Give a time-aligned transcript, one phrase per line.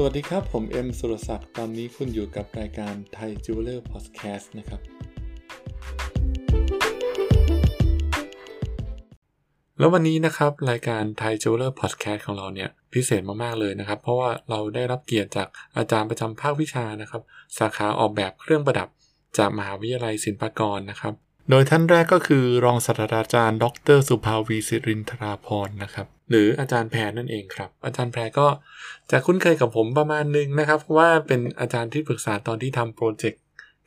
[0.00, 4.80] สวัสดีครับ ผมเอ็มสุรศักดิ์ตอนนี้คุณอยู่กับรายการไทยจิวเวลร์พอดแคสต์นะครับ
[9.78, 17.22] แล้ววันนี้นะครับ รายการไทยจิวเวลร์พอดแคสต์ของเราเนี่ย พิเศษมาก ๆ เลยนะครับ เพราะว่าเราได้รับเกียรติจากอาจารย์ประจำภาควิชานะครับ
[17.58, 18.88] สาขาออกแบบเครื่องประดับ
[19.38, 21.14] จากมหาวิทยาลัยศิลปากรนะครับ
[21.50, 23.64] โดยท่านแรกก็คือรองศาสตราจารย์ ด
[23.96, 28.46] ร สุภาวีสิรินทราพรนะครับ หรืออาจารย์แพรนั่นเองครับ อาจารย์แพรก็
[29.10, 33.42] จะคุ้นเคยกับผมประมาณนึงนะครับเพราะว่าเป็นอาจารย์ที่ปรึกษาตอนที่ทำโปรเจกต์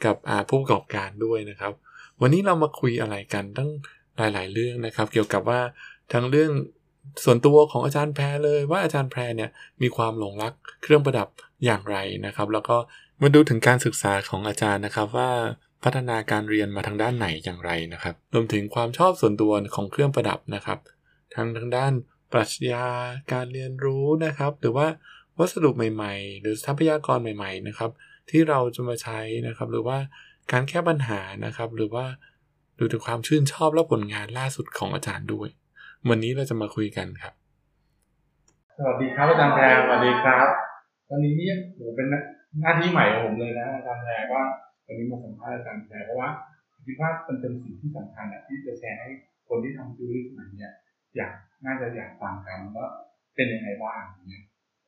[0.06, 0.16] กับ
[0.50, 1.74] ผู้ประกอบการด้วยนะครับ
[2.22, 3.70] วันนี้เรามาคุยอะไรกันตั้ง
[4.18, 5.62] หลาย ๆ เรื่องนะครับ เกี่ยวกับว่า
[6.14, 6.52] ทั้งเรื่อง
[7.24, 9.50] ส่วนตัวของอาจารย์แพรเลยว่าอาจารย์แพรเนี่ย
[9.82, 11.28] มีความหลงรักเครื่องประดับ
[11.66, 12.78] อย่างไรนะครับ แล้วก็
[13.22, 15.32] มาดูถึงการศึกษาของอาจารย์นะครับว่า
[15.84, 20.80] พัฒนาการเรียนมาทางด้านไหนอย่างไรนะครับ รวมถึงความชอบส่วนตัวของเครื่องประดับนะครับ
[21.36, 21.94] ทั้งทางด้าน
[22.34, 22.86] ปรัชญา
[23.34, 24.88] การเรียนรู้นะครับ หรือว่า
[25.40, 27.92] วัสดุใหม่ ๆ หรือทรัพยากรใหม่ๆนะครับ
[28.30, 29.98] ที่เราจะมาใช้นะครับ หรือว่า
[30.52, 32.06] การแก้ปัญหานะครับ หรือว่า
[32.80, 35.50] ดูถึงความชื่นชอบและผลงานล่าสุดของอาจารย์ด้วย
[36.10, 37.34] วันนี้เราจะมาคุยกันครับ
[38.78, 40.48] สวัสดีครับอาจารย์แพรสวัสดีครับ
[41.10, 42.08] วันนี้เนี่ยโหเป็น
[42.62, 44.40] หน้าที่ใหม่ของผมเลยนะอาจารย์แพรก็
[44.92, 46.30] วันนี้มาสัมภาษณ์อาจารย์แพรเพราะว่า
[46.86, 49.12] คิดว่ามันเป็นสิ่งที่สำคัญอะที่จะแชร์ให้
[49.50, 50.74] คนที่ทำจิวเวลรี่สมัยเนี่ย
[51.16, 51.34] อยาก
[51.66, 52.88] น่าจะอยากฟังกันว่า
[53.36, 54.44] เป็นยังไงบ้างเนี่ย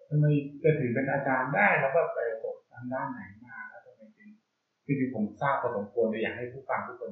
[0.10, 0.26] ทำไม
[0.64, 7.12] จะถือเป็นอาจารย์ได้แล้วก็ไปประสบทางด้านไหนมาแล้วทำไมจริงจริงๆผมทราบพอสมควรเลยอยากให้ผู้ฟังทุกคน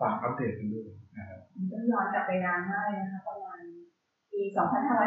[0.00, 1.40] ฟังอัปเดตกันด้วยนะครับ
[1.72, 3.60] ต้องย้อนกลับไปนานมากเลยนะคะประมาณ
[4.32, 4.42] ปี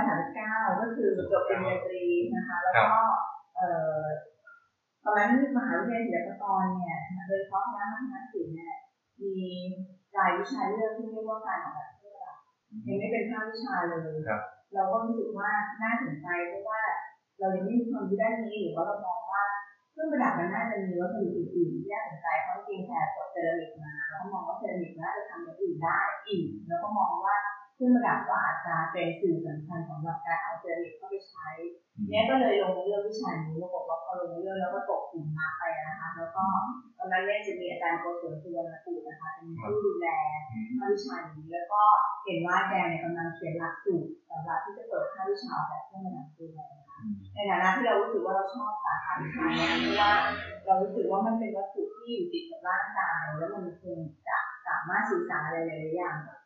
[0.07, 2.03] 2539 ก็คือจบปริญญาตรี
[2.35, 3.01] นะคะ แล้วก็
[3.55, 4.01] เอ่อ
[5.09, 8.75] ตอนนั้นมหาวิทยาลัยศิลปากรเนี่ยโดยเฉพาะคณะมัธยมศิลป์เนี่ย
[9.21, 9.35] มี
[10.17, 12.37] รายวิชาเลือกที่เรียกว่าการออกแบบเครื่องประดับ
[12.87, 14.41] ยังไม่เป็นภาควิชาเลยครับ
[14.73, 15.51] เราก็รู้สึกว่า
[15.83, 16.81] น่าสนใจเพราะว่า
[17.39, 19.43] เรายังไม่มีความรู้ด้านนี้หรือว่าเรามองว่า
[19.91, 27.35] เครื่องประดับมันน่าจะมีวัสดุอื่นๆที่น่าสนใจเพราะจริงๆแถบจบเซรามิกมาเราก็มองว่าเซรามิกน่าจะทำอย่างอื่นได้อีกแล้วก็มองว่า
[27.77, 31.47] เครื่องประดับก็อาจจะเป็นสื่อสำคัญสำหรับการเอาเซรามิกเข้าไปใช้
[32.09, 36.43] เนี่ยก็เลยลงเรื่องวิชานี้แล้วบอกว่าพอลงเรื่องแล้วก็ตกกลุ่มมาไปนะคะ แล้วก็
[36.97, 40.07] ตอนนั้นเนี่ยจะมีอาจารย์โกศลสุวรรณกูลนะคะเป็นผู้ดูแล
[40.77, 41.81] ภาควิชานี้แล้วก็
[42.25, 46.97] เห็นว่าแกเนี่ยกำลังเขียนหลักสูตรสำหรับที่จะเปิดภาควิชาแบบเครื่องประดับด้วยนะคะ
[47.33, 50.11] ในฐานะที่เรารู้สึกว่าเราชอบสาขาวิชานี้เพราะว่า
[50.65, 56.37] เรารู้สึกว่ามันเป็นวัตถุที่อยู่ติดกับร่างกายแล้วมันคงจะสามารถสื่อสารอะไรหลายๆอย่างกับ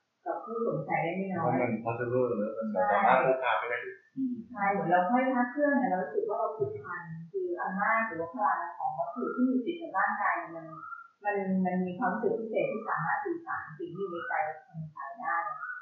[0.46, 7.02] ผู้สนใจได้ไม่น้อยมัน possible เลยมันสามารถพกพาไปได้ทุกที่ใช่เหมือนเราห้อยพระเครื่องเนี่ยเรารู้สึกว่าเราผูกพัน
[7.32, 10.66] คืออำนาจหรือว่าพลังของวัตถุที่อยู่ติดกับร่างกายมัน
[11.26, 14.34] มันมันมีความรู้สึกพิเศษที่สามารถสื่อสารสิ่งที่อยู่ในใจ
[14.66, 15.36] คนไทยได้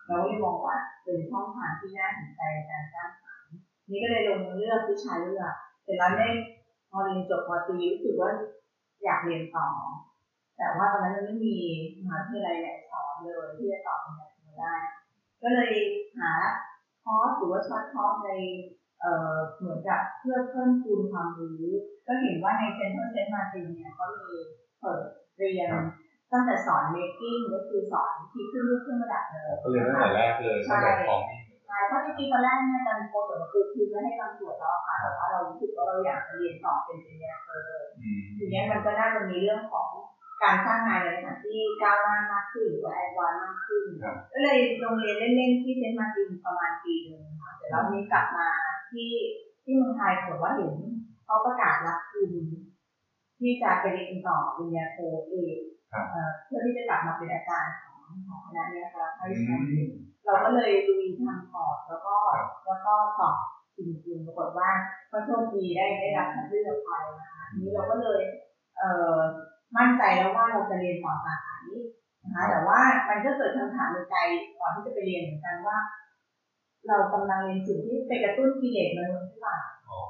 [0.08, 3.52] เราก็เลยมองว่าเป็นช่องทางที่น่าสนใจในการสร้างสรรค์
[3.90, 6.30] นี่ก็เลยลงเลือกวิชาเลือกเสร็จแล้วได้
[6.90, 8.32] พอเรียนจบปตรีรู้สึกว่า
[9.04, 9.68] อยากเรียนต่อ
[10.58, 11.58] แต่ว่าตอนนั้นยังไม่มี
[11.98, 14.29] มหาวิทยาลัยไหนสอนเลยที่จะต่อปริญญาโท
[14.62, 14.75] ได้
[15.44, 15.74] ก็เลย
[16.20, 16.31] หา
[17.03, 18.31] คอร์สหรือว่า short course ใน
[19.58, 21.66] เหมือนกับเพื่อเพิ่มพูนความรู้
[22.08, 24.36] ก็เห็นว่าใน Central Saint Martins เนี่ยเขามี
[24.81, 25.03] เปิด
[25.38, 25.69] เรียน
[26.31, 37.50] ตั้งแต่สอน making ก็คือสอนขึ้นรูปเครื่องประดับเลยก็เรียนตั้งแต่แรกเลยตั้งแต่ของนี่ใช่เพราะจริงๆตอนแรกเนี่ยการโปรโมทคือคือไม่ให้การตรวจแล้วอะค่ะแต่ว่าเรารู้สึกว่าเราอยากเรียนต่อเป็นปริญญาโท
[38.00, 39.88] อืมทีนี้มันก็น่าจะมีเรื่องของ
[40.44, 43.84] การสร้างงานในสถานที่ก้าวหน้ามากขึ้นหรือว่า advance มากขึ้น
[44.34, 48.48] ก็เลยโรงเรียนเล่นๆที่ Saint Martins ประมาณปีหนึ่งค่ะแต่แล้วนี้กลับมา
[48.92, 49.12] ที่
[49.64, 50.74] ที่เมืองไทยผมว่าเห็น
[51.26, 52.32] เขาประกาศรับทุน
[53.40, 54.98] ที่จะไปเรียนต่อปริญญาโท
[55.30, 55.58] เอก
[55.92, 59.84] เอ่อเพื่อที่จะกลับมาเป็นอาจารย์ของของคณะเนี้ค่ะให้วิชานี้
[60.26, 62.16] เราก็เลยดูทำ port แล้วก็
[62.66, 63.38] แล้วก็สอบ
[63.78, 64.70] จริงๆปรากฏว่า
[65.12, 68.22] ก็โชคดีได้ได้รับคัดเลือกไปนะคะทีนี้เราก็เลย
[68.78, 69.18] เอ่อ
[69.78, 71.81] มั่นใจแล้วว่าเราจะเรียนต่อสาขานี้
[72.24, 74.16] นะคะแต่ว่ามันก็เกิดคำถามในใจ
[74.59, 75.78] ก่อนที่จะไปเรียนเหมือนกันว่า
[76.88, 79.60] เรากำลังเรียนสิ่งที่ไปกระตุ้นกิเลสมนุษย์หรือเปล่า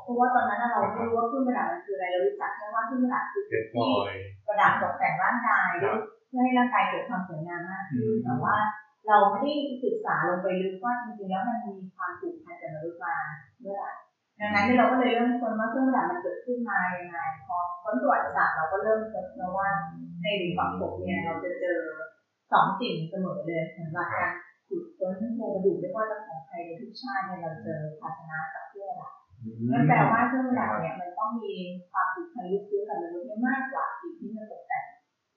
[0.03, 4.13] เพราะว่าตอนนั้นเราไม่รู้ว่าเครื่องประดับมันคืออะไรเรารู้จักแค่ว่าเครื่องประดับคือเก็สิ่บงพที่อย
[4.47, 8.55] ประดับตกแต่งร่างกายด้วยเพื่อให้ร่างกายเกิดความสวยงามมากขึ้นแต่ว่า
[9.07, 9.53] เราไม่ได้
[9.83, 13.15] ศึกษาลงไปลึกว่าจริงๆแล้วมันมีความผูกพันกับมนุษย์มา
[13.61, 13.91] เมื่อไหร่
[14.39, 19.69] ดังนั้นเราก็เลยเริ่มค้นว่าเครื่องประดับมันเกิดขึ้นมาอยังไงพอค้นประวัติศาสตร์เราก็เริ่มค้นแล้วว่า
[20.23, 21.79] ในหลุมฝังศพเนี่ยเราจะเจอ
[22.51, 24.31] สองสิ่งเสมอเลยสำหรับการ
[24.67, 29.11] ขุดค้นโครงกระดูกไม่ว่าจะของใครในทุกชาติเนี่ยเราเจอภาชนะกับเครื่องประดับ
[29.71, 31.55] นั่นแปลว่าเครื่องประดับเนี่ยมันต้องมี
[31.91, 34.85] ความผูกพันลึกซึ้งกับมนุษย์เนี่ยมากกว่าสิ่งที่มันตกแต่ง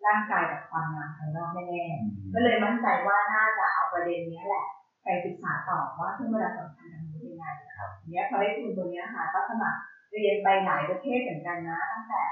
[0.07, 4.65] ร่างกายกับความงามภายนอกแน่ๆก็เลยมั่นใจว่าน่าจะเอาประเด็นนี้แหละ
[5.05, 7.12] ไปศึกษาต่อว่าเครื่องประดับสำคัญทาง
[7.43, 9.79] นี้ยังไงเนี้ยพอได้ทุนตัวนี้ค่ะก็สมัคร
[10.13, 12.23] เรียนไปหลายประเทศเหมือนกันนะตั้งแต่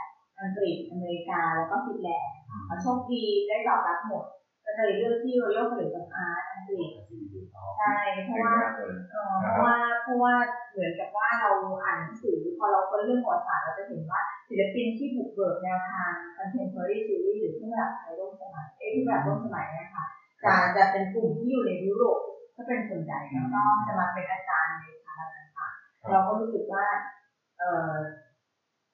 [0.41, 4.25] อังกฤษอเมริกาแล้วก็ฟินแลนด์ค่ะโชคดีได้ตอบรับหมด
[4.65, 6.89] ก็เลยเลือกที่ Royal College of Art อังกฤษ
[7.79, 10.35] ใช่เพราะว่าเอ่อเพราะว่าเพราะว่า
[10.73, 11.51] เหมือนกับว่าเรา
[11.85, 20.05] อ่านหนังสือพอเราค้นเรื่องประวัติศาสตร์เราจะเห็นว่าศิลปินที่บุกเบิกแนวทาง contemporary theory หรือเครื่องแบบไทยร่วมสมัยเอ้ยเครื่องแบบร่วมสมัยเนี่ยค่ะ
[20.45, 22.21] จะจะเป็นกลุ่มที่อยู่ในยุโรป
[22.57, 24.70] ก็เป็นส่วนใหญ่แล้วก็จะมาเป็นอาจารย์
[26.09, 26.87] เราก็รู้สึกว่า
[27.59, 27.93] เอ่อ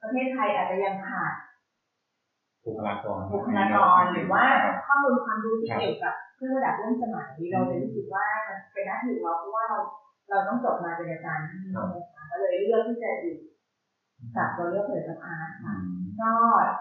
[0.01, 1.33] ประเทศไทยอาจจะยังขาด
[2.65, 4.45] บุคลากรบุคลากรหรือว่า
[4.87, 9.79] ข้อมูลความรู้ที่เกี่ยวกับเครื่องประดับร่วมสมัยเราเลยรู้สึกว่ามันเป็นหน้าที่ของเราเพราะว่าเรา
[10.31, 13.37] เราต้องจบมาเป็นอาจารย์ที่นี่ใช่ไหมคะก็เลยเลือกที่จะอยู่
[14.37, 15.75] กับเราเลือกเผยกับอาร์ตค่ะ
[16.21, 16.33] ก็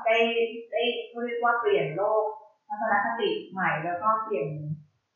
[0.06, 0.18] ได้
[0.72, 2.24] ได้เขาเรียกว่าเปลี่ยนโลก
[2.68, 4.48] ทัศนคติใหม่แล้วก็เปลี่ยน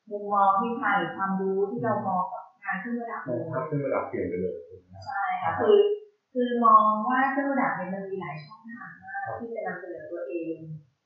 [0.10, 2.24] มุมมองที่ทางหรือความรู้ที่เรามอง
[2.70, 4.58] กับงานเครื่องประดับเลยครับขึ้นระดับเปลี่ยนไปเลย
[5.06, 5.78] ใช่ค่ะคือ
[6.34, 10.56] คือมองว่าเครื่องประดับเนี่ยมันมีหลายช่องทางมากที่จะนำเสนอตัวเอง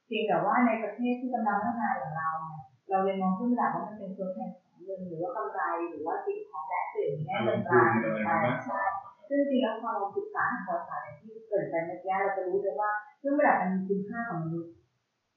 [0.06, 7.82] เพียงแต่ว่าในประเทศที่กำลังพัฒนาอย่างเราเนี่ยเราเลยมองเครื่องประดับว่ามันเป็นตัวแทนของเงินหรือว่ากำไรหรือว่าสิ่งของแลกเปลี่ยนแง่เงินตรา
[8.24, 8.82] ใช่ใช่
[9.30, 12.90] ซึ่งจริงแล้วพอเราศึกษาทางประวัติศาสตร์อย่างที่เกริดไปเมื่อกี้เราจะรู้เลยว่า
[13.20, 14.74] เครื่องประดับมันมีคุณค่าของมนุษย์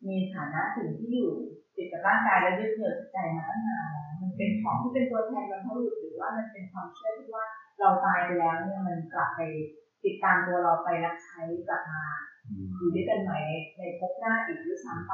[0.06, 1.32] มีฐานะสิ่งที่อยู่
[1.76, 7.44] ติดกับร่างกายและยึดเหนี่ยวจิตใจมาตั้งนานแล้วมันเป็นของที่เป็นตัวแทนบรรพบุรุษหรือว่ามันเป็นความเชื่อที่ว่า
[7.80, 9.40] เราตายไปแล้วเนี่ยมันกลับไป
[10.04, 12.04] ติดตามตัวเราไปรับใช้กลับมา
[12.76, 15.12] อยู่ด้วยกันใหม่ในในภพหน้าอีกหรือซ้ำไป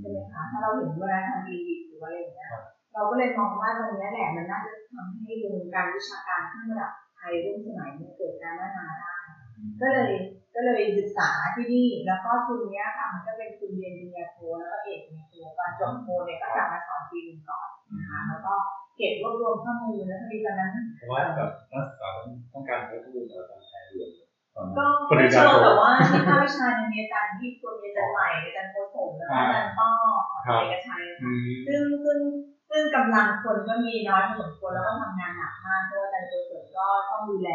[0.00, 2.48] ใช่ไหมคะถ้าเราเห็นเวลาทำอียิปต์หรืออะไรอย่างเงี้ย
[2.94, 9.14] เราก็เลยมองว่าตรงนี้แหละมันน่าจะทำให้วงการวิชาการเครื่ระดับไทยรุ่นสมัยนี้เกิดการพัฒนาได้
[9.80, 10.12] ก็เลย
[10.54, 17.68] ก็เลยศึกษาที่นี่แล้วก็ทุนเนี้ยค่ะมันก็เป็นทุนเรียนปริญญาโทแล้วก็เอกปริญ ญาโทตอนจบโทเนี่ยก็กลับมาสอนปีหนึงก่อน
[17.98, 18.54] นะคะแล้วก็
[18.96, 22.08] เก็บรวบรวมข้อมูลแล้วพอดีตอนนั้นเพราะว่าแบบนักศึกษา
[22.52, 24.10] ต้องการใช้ข้อมูลจากการแพทย์ด่วน
[24.78, 24.86] ก็
[25.16, 29.90] ไม่เชื่อแต่ว่าที่ภาควิชาเนี่ยมีอาจารย์ที่ควรมีอาจารย์ใหม่อาจารย์โคสมแล้วก็อาจารย์ต้อ
[30.46, 31.32] ของเอกชัยค่ะ
[31.68, 32.18] ซึ่งซึ่ง
[32.70, 37.50] ซึ่งกำลังคนก็มีน้อยพอสมควรแล้วก็ทำงานหนักมากเพราะว่าอาจารย์โคสมก็ต้องดูแล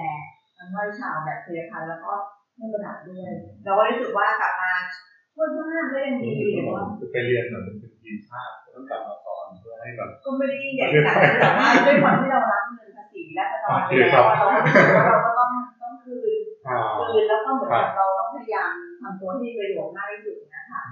[0.57, 2.11] ทั้งภาควิชาแบบเคลียร์ค่ะแล้วก็
[2.55, 3.33] เรื่องระดับด้วย
[3.63, 4.66] เราก็รู้สึกว่ากลับมา
[5.39, 15.51] ช่วยมากก็ยังดีหรือว่าไปเรียนเหมือนเป็นทีมชาติต้องกลับมาสอนเพื่อให้แบบก็ไม่ได้ใหญ่ขนาดแต่ว่าด้วยความที่เรารับเงินภาษีและประกันไปแล้วเราก็รู้สึกว่าเราก็ต้อง
[15.81, 16.39] ต้องคืน
[17.09, 20.83] คืนแล้วก็เหมือนกับเราต้องพยายามทำตัวให้ประโยชน์มากที่สุดนะคะ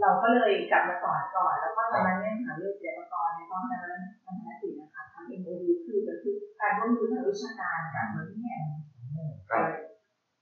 [0.00, 8.62] เราก็เลยกลับมาสอนก่อน แล้วก็ตอนนั้นเนี่ยหาวิทยาลัยศิลปากรในตอนนั้นทำคณะศิลป์นะคะทำเอ็มโอดีคือบันทึกการร่วมมือทางวิชาการกับเมือนที่แห่ง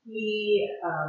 [0.08, 0.32] ที่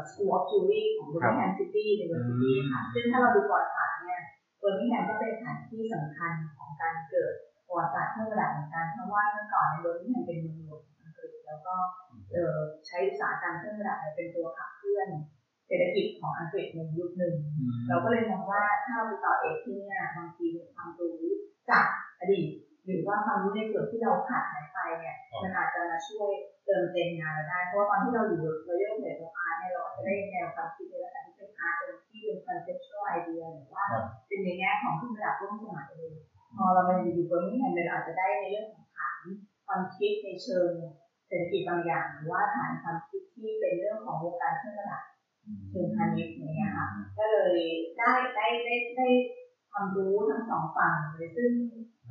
[0.09, 4.21] School of Jewelry ของ Birmingham City University ค่ะซึ่งถ้าเราดูประวัติศาสตร์เนี่ย
[4.59, 7.33] เบอร์มิงแฮมก็เป็นสถานที่สำคัญของการเกิด
[7.67, 11.75] ประวัติศาสตร์เครื่องประดับเหมือนกันเพราะว่าเมื่อก่อนในเบอร์มิงแฮมเป็นเมืองหลวงของอังกฤษแล้วก็
[12.87, 15.07] ใช้อุตสาหกรรมเครื่องประดับเป็นตัวขับเคลื่อน
[15.67, 17.35] เศรษฐกิจของอังกฤษในยุคหนึ่ง
[17.87, 21.19] เราก็เลยมองว่าถ้าเราไปต่อเอกที่เนี่ยบางทีความรู้
[21.69, 21.85] จาก
[22.19, 22.47] อดีต
[22.89, 26.29] หรือว่าความรู้ในส่วนที่เราขาดหายไปเนี่ยมันอาจจะมาช่วย
[26.65, 31.81] เติมเต็มงานเราได้ เพราะว่าตอนที่เราอยู่เราเรียกว่าเหนือตัวอาร์เนี่ยเราก็จะได้แนวความคิดในลักษณะที่เป็นอาร์ต
[32.11, 33.85] ที่เป็น conceptual idea หรือว่า
[34.27, 36.13] เป็นในแง่ของเครื่องประดับร่วมสมัยเลย
[36.57, 39.21] พอเรามาอยู่เบอร์มิงแฮมเราอาจจะได้ในเรื่องของฐาน
[39.67, 40.69] ความคิดในเชิง
[41.27, 45.03] เศรษฐกิจบางอย่าง หรือว่าฐานความคิดที่เป็นเรื่องของวงการเครื่องประดับ
[45.69, 46.87] เชิงพาณิชย์อย่างเงี้ยค่ะ
[47.17, 47.57] ก็เลย
[47.97, 49.07] ได้ได้ได้ได้
[49.71, 51.51] ความรู้ทั้งสองฝั่งเลยซึ่ง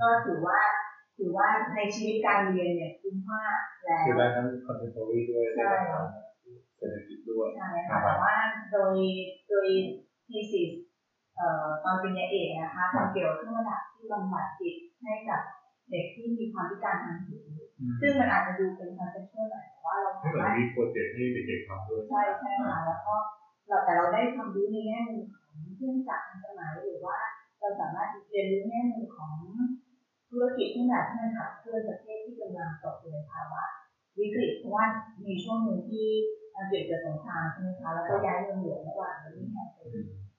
[0.00, 0.58] ก็ถือว่า
[1.18, 6.04] ถือว่าในชีวิตการเรียนเนี่ยคุ้มมากแล้วคือได้ทั้ง contemporary ด้วยได้ทั้ง
[6.78, 8.34] เศรษฐกิจด้วยใช่ค่ะแต่ว่า
[8.72, 8.96] โดย
[9.48, 9.68] โดย
[10.28, 10.70] thesis
[11.36, 15.40] เอ่อตอนปริญญาเอกนะคะทำเกี่ยวกับเครื่องประดับที่บำบัดจิตให้กับ
[15.90, 17.36] เด็กที่มีความพิการทางหู
[18.00, 23.14] ซึ่งมันอาจจะดูเป็น concept หน่อยแต่ว่าเราถ้าสาเกิดสามารถมี project ให้เด็กๆทำด้วยใช่ใช่ค่ะแล้วก็
[23.68, 27.18] เราแต่เราได้ความรู้ในแง่มุมของเครื่องจักรทันสมัยหรือว่า
[27.58, 29.32] เราสามารถเรียนรู้แง่มุมของ
[30.30, 33.62] ธุรกิจที่แบบที่มันขับเคลื่อนประเทศที่กำลังตกอยู่ในภาวะ
[34.18, 34.84] วิกฤตเพราะว่า
[35.26, 36.06] มีช่วงหนึ่งที่
[36.56, 39.80] อังกฤษเกิดสงครามใช่ไหมคะแล้วก็ย้ายเมืองหลวงระหว่างประเทศไป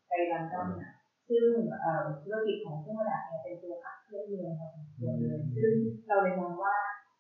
[0.08, 0.92] ไปลอนดอนนะ
[1.30, 1.48] ซึ่ง
[1.80, 5.74] เอ่อธุรกิจของเครื่องประดับเนี่ยเป็นตัวขับเคลื่อนเมืองพอสมควรเลยซึ่ง
[6.08, 6.76] เราเลยมองว่า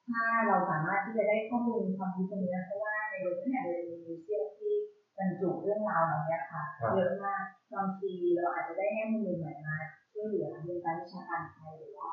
[0.10, 4.74] ถ้าเราสามารถที่จะได้ข้อมูลความรู้ตรงนี้เพราะว่าในโรงแรมเลยมีมิวเซียมที่
[5.18, 6.64] บรรจุเรื่องราวเหล่านี้ค่ะ
[6.96, 9.78] เยอะมากบางทีเราอาจจะได้แง่มุมใหม่ๆมา
[10.12, 12.10] ช่วยเหลือวงการวิชาการไทยหรือว่า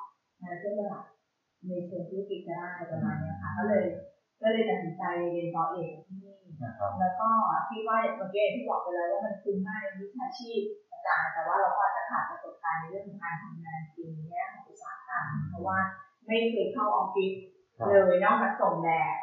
[0.47, 1.05] งานเครื่องประดับ
[1.67, 3.85] ในเชิงธุรกิจก็ได้ประมาณนี้ค่ะ ก็เลย
[4.43, 7.29] ก็เลยตัดสินใจเรียนต่อเอกที่นี่นะครับแล้วก็
[7.69, 10.61] คิดว่าเมื่อกี้ที่บอกไปแล้วว่ามันคุ้มมากในวิชาชีพ
[10.93, 15.79] อาจารย์แต่ว่าเราก็อาจจะขาดประสบการณ์ในเรื่องของการทำงานจริงในแง่ของอุตสาหกรรมเพราะว่า
[16.27, 17.33] ไม่เคยเข้าออฟฟิศ
[17.89, 19.15] เลยนอกจากส่งแบบ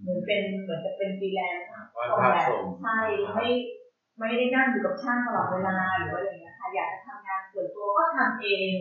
[0.00, 2.98] เหมือนเป็นเหมือนจะเป็นฟรีแลนซ์ว่าส่งภาพแบบส่งใช่
[3.34, 3.48] ไม่
[4.18, 7.11] ไม่ได้นั่งอยู่กับช่างตลอดเวลาหรือว่าอะไรเงี้ยค่ะอยากจะทำงาน
[7.52, 8.72] ส่วนตัวก็ทำเอง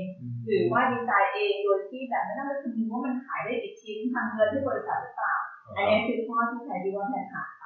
[0.45, 5.33] หรือว่าดีไซน์เองโดยที่แบบไม่ต้องไปคำนึงว่ามันขายได้กี่ชิ้นทำเงินที่บริษัทหรือเปล่า
[5.75, 7.63] อันนี้คือข้อที่ใช้ดีว่าแพนขาดไป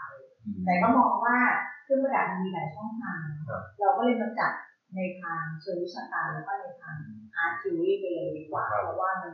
[0.65, 1.37] แต่ก็มองว่า
[1.83, 4.51] เครื่องประดับมันมีหลายช่องทางครับเราก็เลยมาจัด
[4.95, 6.97] ในทางเชิงวิชาการแล้วก็ในทาง
[7.35, 9.33] art jewelry ไปเลยดีกว่าเพราะว่ามัน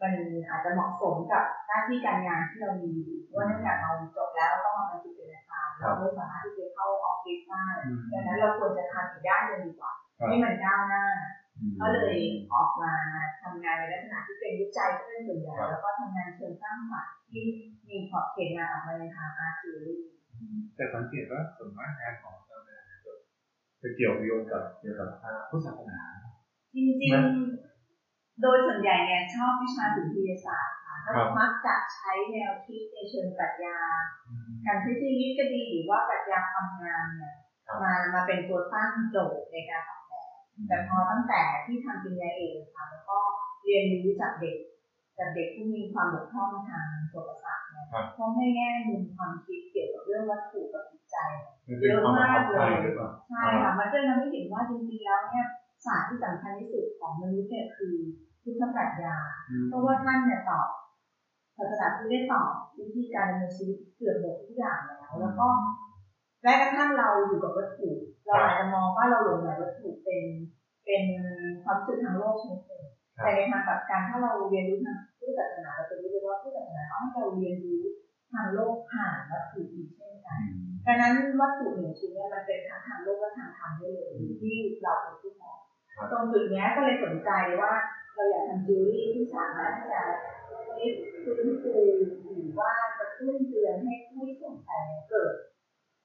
[0.00, 0.12] มัน
[0.48, 11.04] อาจจะเหมาะสมกับหน้าที่การงานที่เรามีอยู่เพราะว่าเนื่องจากเราจบแล้วเราต้องมาบรรจุเป็นอาจารย์เราไม่สามารถที่จะเข้าออฟฟิศได้อืมดังนั้นเราควรจะทำอีกด้านหนึ่งดีกว่าครับ ให้มันก้าวหน้า
[11.58, 12.16] อืมก็เลย
[12.52, 12.92] ออกมา
[13.42, 17.44] ทำงานในลักษณะที่เป็นวิจัยเป็นส่วนใหญ่ครับแล้วก็ทำงานเชิงสร้างสรรค์ที่
[17.88, 20.00] มีขอบเขตงานออกมาในทาง art jewelry
[20.76, 22.80] แต่สังเกตว่าส่วนมากงานของเราเนี่ย
[23.82, 26.00] จะเกี่ยวโยงกับเกี่ยวกับทางพุทธศาสนา
[26.74, 33.78] จริงๆ โดยส่วนใหญ่เนี่ยชอบวิชาสุนทรียศาสตร์ค่ะครัก็บมักจะใช้แนวคิดในเชิงปรัชญา
[34.66, 37.34] การใช้ชีวิตก็ดีหรือว่าปรัชญาความงามเนี่ย
[37.66, 40.02] ครับมามาเป็นตัวตั้งโจทย์ในการออก
[40.56, 43.18] แบบแต่พอตั้งแต่ที่ทำปริญญาเอกค่ะแล้วก็
[43.62, 44.56] เรียนรู้จากเด็ก
[45.18, 51.16] จากเด็กที่มีความบกพร่องทางโสตประสาทเนี่ยครับเขาให้แง่มุมความคิดเกี่ยวกับเรื่องวัตถุกับจิตใจ
[51.66, 55.46] มันเป็นความประทับใจหรือเปล่าใช่ค่ะมันก็เลยทำให้เห็นว่าจริงๆแล้วเนี่ย
[55.86, 57.94] ศาสตร์ที่สำคัญที่สุดของมนุษย์เนี่ยคือ
[58.42, 59.16] พุทธปรัชญา
[59.68, 60.68] เพราะว่าท่านเนี่ยตอบ
[61.56, 65.48] ศาสนาพุทธได้ตอบวิธีการดำเนินชีวิตเกือบหมดทุกอย่างแล้ว แล้วก็
[66.46, 67.90] แม้กระทั่งเราอยู่กับวัตถุ
[68.26, 70.24] เราอาจจะมองว่าเราหลงไหลวัตถุเป็น
[70.84, 71.04] เป็น
[71.64, 72.82] ความรู้สึกทางโลกชนิดหนึ่ง
[73.16, 77.82] ครับแต่ในทางกลับกันถ้าเราเรียนรู้ทางพุทธศาสนาเราจะรู้เลยว่าพุทธศาสนาต้องให้เราเรียนรู้
[78.32, 80.40] ทางโลกผ่านวัตถุอีกเช่นกัน
[80.86, 84.10] ดังนั้นวัตถุหนึ่งชิ้นเนี่ยมันเป็นทั้งทางโลกและทางธรรมได้เลย
[84.40, 85.58] ที่เราเป็นผู้มอง
[85.94, 87.72] ครับตรงจุดเนี้ยก็เลยสนใจว่า
[88.14, 90.02] เราอยากทำจิวเวลรี่ที่สามารถที่จะ
[91.24, 91.74] ฟื้นฟู
[92.34, 95.32] หรือว่ากระตุ้นเตือนให้ผู้ที่สวมใส่เนี่ยเกิด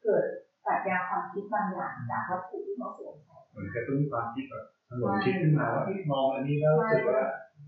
[0.03, 0.25] เกิด
[0.65, 7.22] ปรัชญาความคิดบางอย่างจากวัตถุที่เขาสวมใส่เหมือนกระตุ้นความคิดแบบถนนคิดขึ้นมาว่าเฮ้ยมองอันนี้แล้วรู้สึกว่า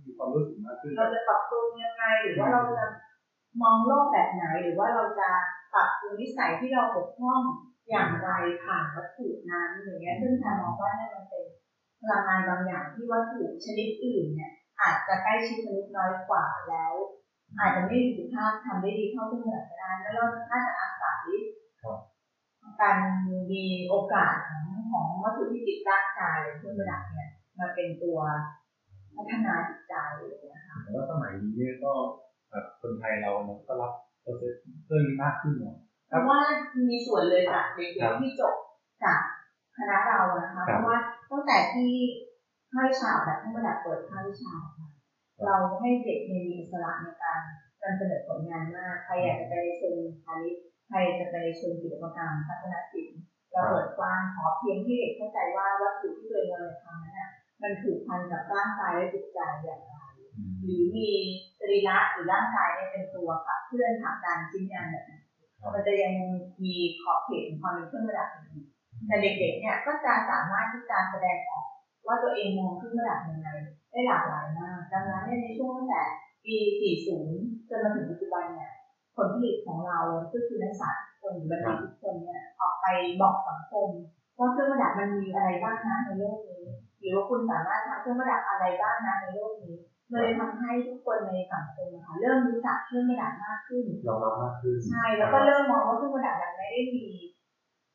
[0.06, 2.86] มีความรู้สึกมากขึ้นเราจะปรับปรุงยังไงหรือว่าเราจะ
[3.62, 5.30] มองโลกแบบไหนหรือว่าเราจะ
[5.74, 7.42] ปรับปรุงนิสัยที่เราบกพร่อง
[7.90, 8.30] อย่างไร
[8.64, 11.46] ผ่านวัตถุนั้นอย่างเงี้ยซึ่งทางมองว่าเนี่ยมันเป็น
[12.02, 16.94] พลังงานบางอย่างที่วัตถุชนิดอื่นเนี่ยอาจจะใกล้ชิดมนุษย์น้อยกว่าแล้ว
[17.60, 21.26] อาจจะไม่มีประสิทธิภาพทำได้ดีเท่าที่เหมือนก็ได้แล้วเราน่าจะอาศัย
[21.84, 21.98] ครับ
[22.82, 22.98] การ
[23.52, 27.30] มีโอกาสของของวัตถุที่ติดร่างกายเครื่องประดับเนี่ย
[27.60, 28.20] มาเป็นตัว
[29.16, 31.92] พัฒนาจิตใจอย่างเงี้ยค่ะแต่ว่าสมัยนี้เนี่ยก็
[32.52, 33.92] แบบคนไทยเราเนอะก็รับ
[34.22, 34.54] โปรเซส
[34.88, 35.76] เรื่องนี้มากขึ้นเนาะ
[36.10, 36.40] เพราะว่า
[36.90, 38.54] มีส่วนเลยจากเด็ครักบๆที่จบ
[39.04, 39.20] จาก
[39.78, 40.98] คณะเรานะคะครับเพราะว่า
[41.32, 41.92] ตั้งแต่ที่
[42.72, 44.90] ภาควิชาแบบเครื่องประดับเปิดภาควิชาออกมา
[45.46, 47.40] เราให้เด็กเนี่ยมีอิสระในการ
[47.84, 53.22] นำเสนอผลงานมากใครอยากจะไปในเชิงพาณิชย์ใค รจะไปเชิงศิลปกรรมพัฒนาศิลป์
[53.52, 57.30] เราเปิดกว้างขอเพียงที่เด็กเข้าใจว่าวัตถุที่ตัวเองกำลังจะทำนั้นน่ะ
[57.62, 59.94] มันผูกพันกับร่างกายและจิตใจอย่างไร
[60.64, 61.10] หรือมี
[61.60, 65.22] สรีระหรือร่างกายเนี่ยเป็นตัวขับเคลื่อนผลักดันชิ้นงานแบบนั้น
[65.74, 66.14] มันจะยัง
[66.64, 68.64] มีขอบเขตของความเป็นเครื่องประดับอยู่
[69.08, 71.66] แต่เด็กๆเนี่ยก็จะสามารถที่จะแสดงออก
[72.08, 73.50] ว่าตัวเองมองเครื่องประดับยังไง
[73.92, 76.04] ได้หลากหลายมาก ดังนั้นในช่วงตั้งแต่
[76.46, 76.56] ปี
[77.14, 78.72] 40 จนมาถึงปัจจุบันเนี่ย
[79.16, 80.00] ผลผลิตของเรา
[80.34, 82.88] ก็คือนักศึกษาทุกคนหรือบัณฑิตทุกคนเนี่ยออกไป
[83.22, 83.90] บอกสังคม
[84.40, 86.64] ว่าเครื่องประดับมันมีอะไรบ้างนะในโลกนี้
[87.00, 89.76] หรือว่าคุณสามารถทำเครื่องประดับอะไรบ้างนะในโลกนี้
[90.12, 97.06] เลยทำให้ทุกคนในสังคมนะคะเริ่มรู้จักเครื่องประดับมากขึ้นยอมรับมากขึ้นใช่แล้วก็เริ่มมองว่าเครื่องประดับมันไม่ได้มี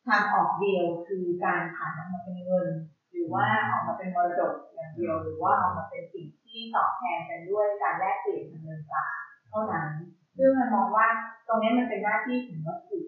[0.07, 2.69] ทางออกเดียวคือการผ่านออกมาเป็นเงิน
[3.13, 9.07] หรือว่าออกมาเป็นมรดกอย่างเดียว หรือว่าออกมาเป็นสิ่งที่ตอบแทนกันด้วยการแลกเปลี่ยนทางเงินตรา
[9.51, 9.89] เท่านั้น
[10.39, 11.07] ซึ่งมันมองว่า
[11.49, 12.99] ตรงนี้มันเป็นหน้าที่ของวัตถุ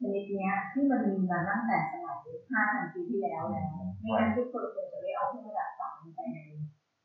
[0.14, 2.16] นิดนี้ที่มันมีมาตั้งแต่สมัย
[2.50, 6.38] 5,000ปีที่แล้วแล้วไม่งั้นทุกคนคงจะไม่เอาเครื่องประดับฝังไปใน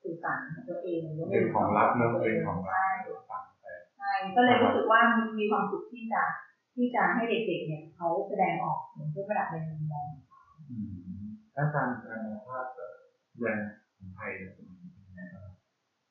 [0.04, 2.88] สื่อสารของตัวเองหรือว่าเป็นของลับเนอะเป็นของลับใช่
[3.30, 3.66] ฝังไป
[3.98, 5.00] ใช่ก็เลยรู้สึกว่า
[5.40, 6.24] มีความสุขที่จะ
[6.76, 10.08] ที่จะให้เด็กๆเนี่ยเขาแสดงออกถึงเครื่องประดับในมุมมอง
[11.56, 12.92] ถ้าตามการมองภาพแบบ
[13.38, 14.80] แบรนด์ของไทยเนี่ยเป็นยัง
[15.16, 15.50] ไงบ้าง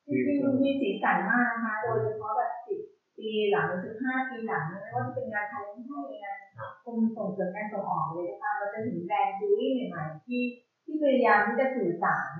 [0.08, 2.80] จริงๆมีสีสันมากนะคะโดยเฉพาะแบบสิบ
[3.18, 6.36] ปีหลังหรือสิบห้าปีหลังเนี่ยไม่ว่าจะเป็นงานทาเลนต์ให้งาน
[6.84, 10.42] กรมส่งเสริมการส่งออกเลยนะคะเราจะเห็นแบรนด์จูรี่ใหม่ๆที่
[10.84, 12.34] ที่พยายามที่จะสื่อสาร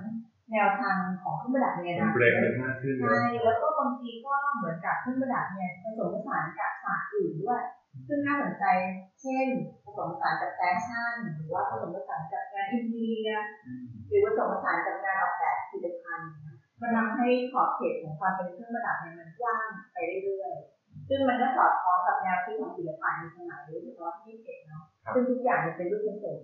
[0.51, 7.61] แนวทางของเครื่องประดับในอมันนาคเบรตกกันมากขึ้นเลใช่ยแล้วก็บางทีก็เหมือนกับเครื่องประดับเนี่ยผสมผสานกับศาสตร์อื่นด้วย
[8.07, 8.63] ซึ่งน่าสนใจ
[9.21, 9.47] เช่น
[9.83, 13.45] ผสมผสานกับแฟชั่นหรือว่าผสมผสานกับงานอินเทียร์
[14.07, 15.56] หรือผสมผสานกับงานออกแบบผลิตภัณฑ์นะ
[16.81, 26.41] มันทำให้ขอบเขตของความเป็นเครื่องประดับเนี่ยมันกว้างไปเรื่อยๆ ซึ่งมันก็สอดคล้องกับแนที่ทำศิลปะในสมัยศตวรรษที่ยี่สิบเอ็ดเนาะครับซึ่งทุกอย่างมันเป็นรูปผสม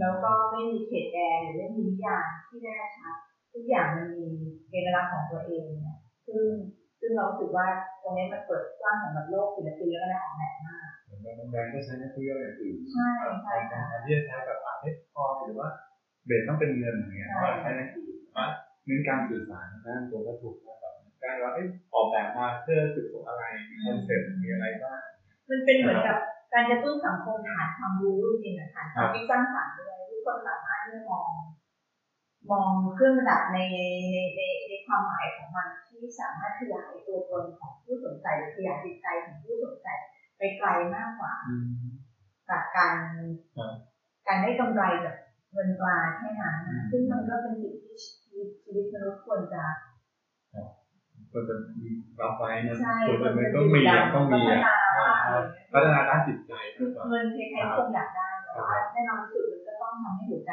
[0.00, 3.14] แล้วก็ไม่มีเขตแดนหรือไม่มีนิยามที่แน่ชัด
[3.52, 4.26] ทุกอย่างมันมี
[4.70, 5.96] เอกลักษณ์ของตัวเองเนี่ย
[6.26, 6.44] ซึ่ง
[7.00, 7.66] ซึ่งเรารู้สึกว่า
[8.02, 13.10] ตรงนี้มันเปิดกว้างสำหรับโลกศิลปินแล้วก็นักออกแบบมากเหมือนกับบางแบรนด์ก็ใช้นักเรียนอย่างอื่นใช่
[13.42, 15.68] ใช่แทค่ะนที่จะใช้แบบอาร์ตคอยหรือว่า
[16.26, 18.46] เบสต้องเป็นเงินอย่างเงี้ยใช่ก็ใช้นักอื่นว่า
[18.86, 25.00] เน้นการสื่อสารด้านตัววัตถุว่าแบบการว่าเอ้ยออกแบบมาเพื่อจุดประสงค์อะไรมีคอนเซ็ปต์มีอะไรบ้าง
[25.50, 26.18] มันเป็นเหมือนกับ
[26.52, 31.28] การกระตุ้นสังคมฐานความรู้จริงๆอะค่ะความคิดสร้างสรรค์ด้วยทุกคนสามารถที่จะมอง
[32.50, 33.58] มองเครื่องประดับใน
[34.12, 39.88] ในในในความหมายของมันที่สามารถขยายตัวตนของผู้สนใจหรือขยายจิตใจของผู้สนใจ
[40.38, 41.32] ไปไกลมากกว่า
[42.48, 42.94] จากการ
[43.56, 43.72] ครับ
[44.26, 45.16] การได้กำไรจาก
[45.52, 47.96] เงินตราแค่นั้นอืมซึ่งมันก็เป็นสิ่งที่
[49.30, 49.62] ควรจะ
[51.32, 51.88] ควรจะมี
[52.20, 55.36] รับไว้นะใช่ควรควจะรมันจะต้องมีอะต้องมีพัฒอะนาว่าอะไร
[55.72, 60.52] พัฒนาด้านจิตใจคือด้วยเงินใครๆคงอยากได้แต่ว่าแน่นอนที่สุดมันก็ต้องทำให้หัวใจ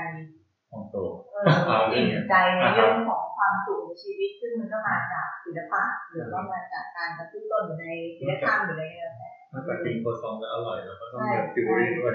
[0.71, 0.97] ของโต
[1.31, 7.85] เอออิ่มใจในเรื่องของความสุขในชีวิต ซึ่งมันก็มาจากศิลปะหรือว่ามาจากการกระตุ้นต้นอยู่ใน
[8.17, 12.13] ศิลปกรรมหรืออะไรก็แล้วแต่นอกจากกินโคซองแล้วอร่อยแล้วก็ต้องมีจิวเวลรี่ด้วย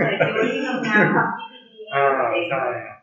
[0.00, 2.96] ใช่จิวเวลรี่งามๆความคิดดีๆอ่าอะไรอย่างใช่เงี้ยนะครับ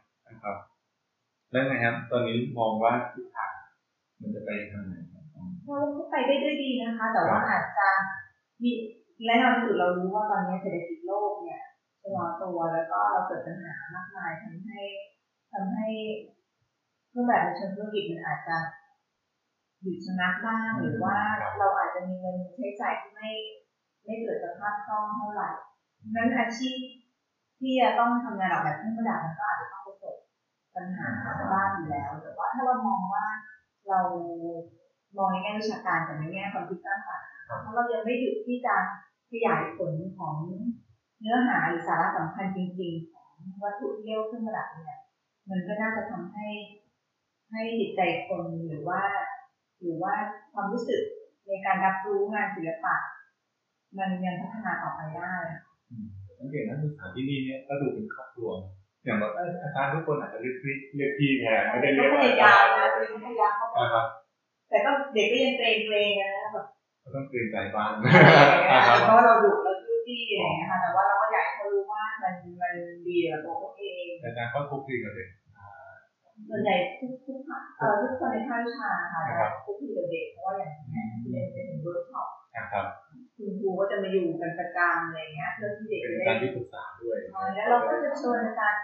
[1.52, 3.52] แล้วไงครับ ตอนนี้มองว่าทิศทาง
[4.22, 5.24] มันจะไปทางไหนครับ
[5.66, 7.88] เราก็ไปได้ด้วยดีนะคะ แต่ว่าอาจจะ
[8.64, 8.72] มี
[9.26, 11.62] และแน่นอนที่สุดเรารู้ว่าตอนนี้เศรษฐกิจโลกเนี่ย
[12.02, 14.82] ชะลอตัวแล้วก็เราเกิดปัญหามากมายทำให้
[15.54, 15.88] ทำให้
[17.10, 18.58] เครื่องแบบในเชิงธุรกิจมันอาจจะ
[19.82, 21.18] หยุดชะงักบ้างหรือว่า
[21.60, 23.30] เราอาจจะมีเงินใช้จ่ายที่ไม่
[24.06, 25.50] ไม่เกิดสภาพคล่องเท่าไหร่
[26.16, 26.80] นั้นอาชีพ
[27.60, 29.87] ที่จะต้องทำงานออกแบบเครื่องประดับมันก็อาจจะต้อง
[30.78, 31.10] ปัญหา
[31.54, 33.26] บ้างอยู่แล้ว แต่ว่าถ้าเรามองว่า
[33.90, 34.02] เรา
[35.18, 37.28] มองในแง่วิชาการแต่ในแง่ความคิดสร้างสรรค์
[37.62, 38.76] เพราะเรายังไม่หยุดที่จะ
[39.32, 40.36] ขยายผลของ
[41.20, 43.32] เนื้อหาหรือสาระสำคัญจริงๆ ของ
[43.64, 45.00] วัตถุที่เรียกว่าเครื่องประดับเนี่ย
[45.50, 46.48] มันก็น่าจะทำให้
[47.52, 49.02] ให้จิตใจคนหรือว่า
[49.82, 50.14] หรือว่า
[50.54, 51.02] ความรู้สึก
[51.48, 52.96] ในการรับรู้งานศิลปะ
[53.98, 55.34] มันยังพัฒนาต่อไปได้
[56.40, 58.52] สังเกตนักศึกษาที่นี่เนี่ยก็ดูเป็นครอบครัว
[59.08, 64.06] อย่างแบบเอ้ยอาจารย์ทุกคนอาจจะเรียกพี่เรียกพี่แทนไม่ได้ก็เรียกพอายายาจามรย์นะคือพยายามเขาบอกนะครับ
[64.70, 66.66] แต่ก็เด็กก็ยังเกรงเกรงๆนะแบบ
[67.04, 67.92] ก็ต้องเกรงใจบ้าง
[69.06, 72.74] เพราะว่าเราดุเราจู้จี้อะไรอย่างเงี้ยค่ะแต่ว่าเราก็อยากให้เขารู้ว่ามันมัน
[73.08, 75.30] ดีกับตัวเขาเองอาจารย์ก็คลุกคลีกับเด็ก
[76.50, 77.40] ส่วนใหญ่ทุกทุก
[77.78, 82.86] เอ่อทุกคนในภาควิชาค่ะครับคลุกคลีเด็กๆเพราะว่าอย่างเนี้ยที่เรียนเป็นเวิร์กช็อปนะครับ
[83.38, 88.82] คุณครูก็จะมาอยู่กันประจำอะไรเงี้ยเพื่อที่เด็กจะได้เป็นการที่ปรึกษาด้วยใช่แล้วเราก็จะเชิญอาจารย์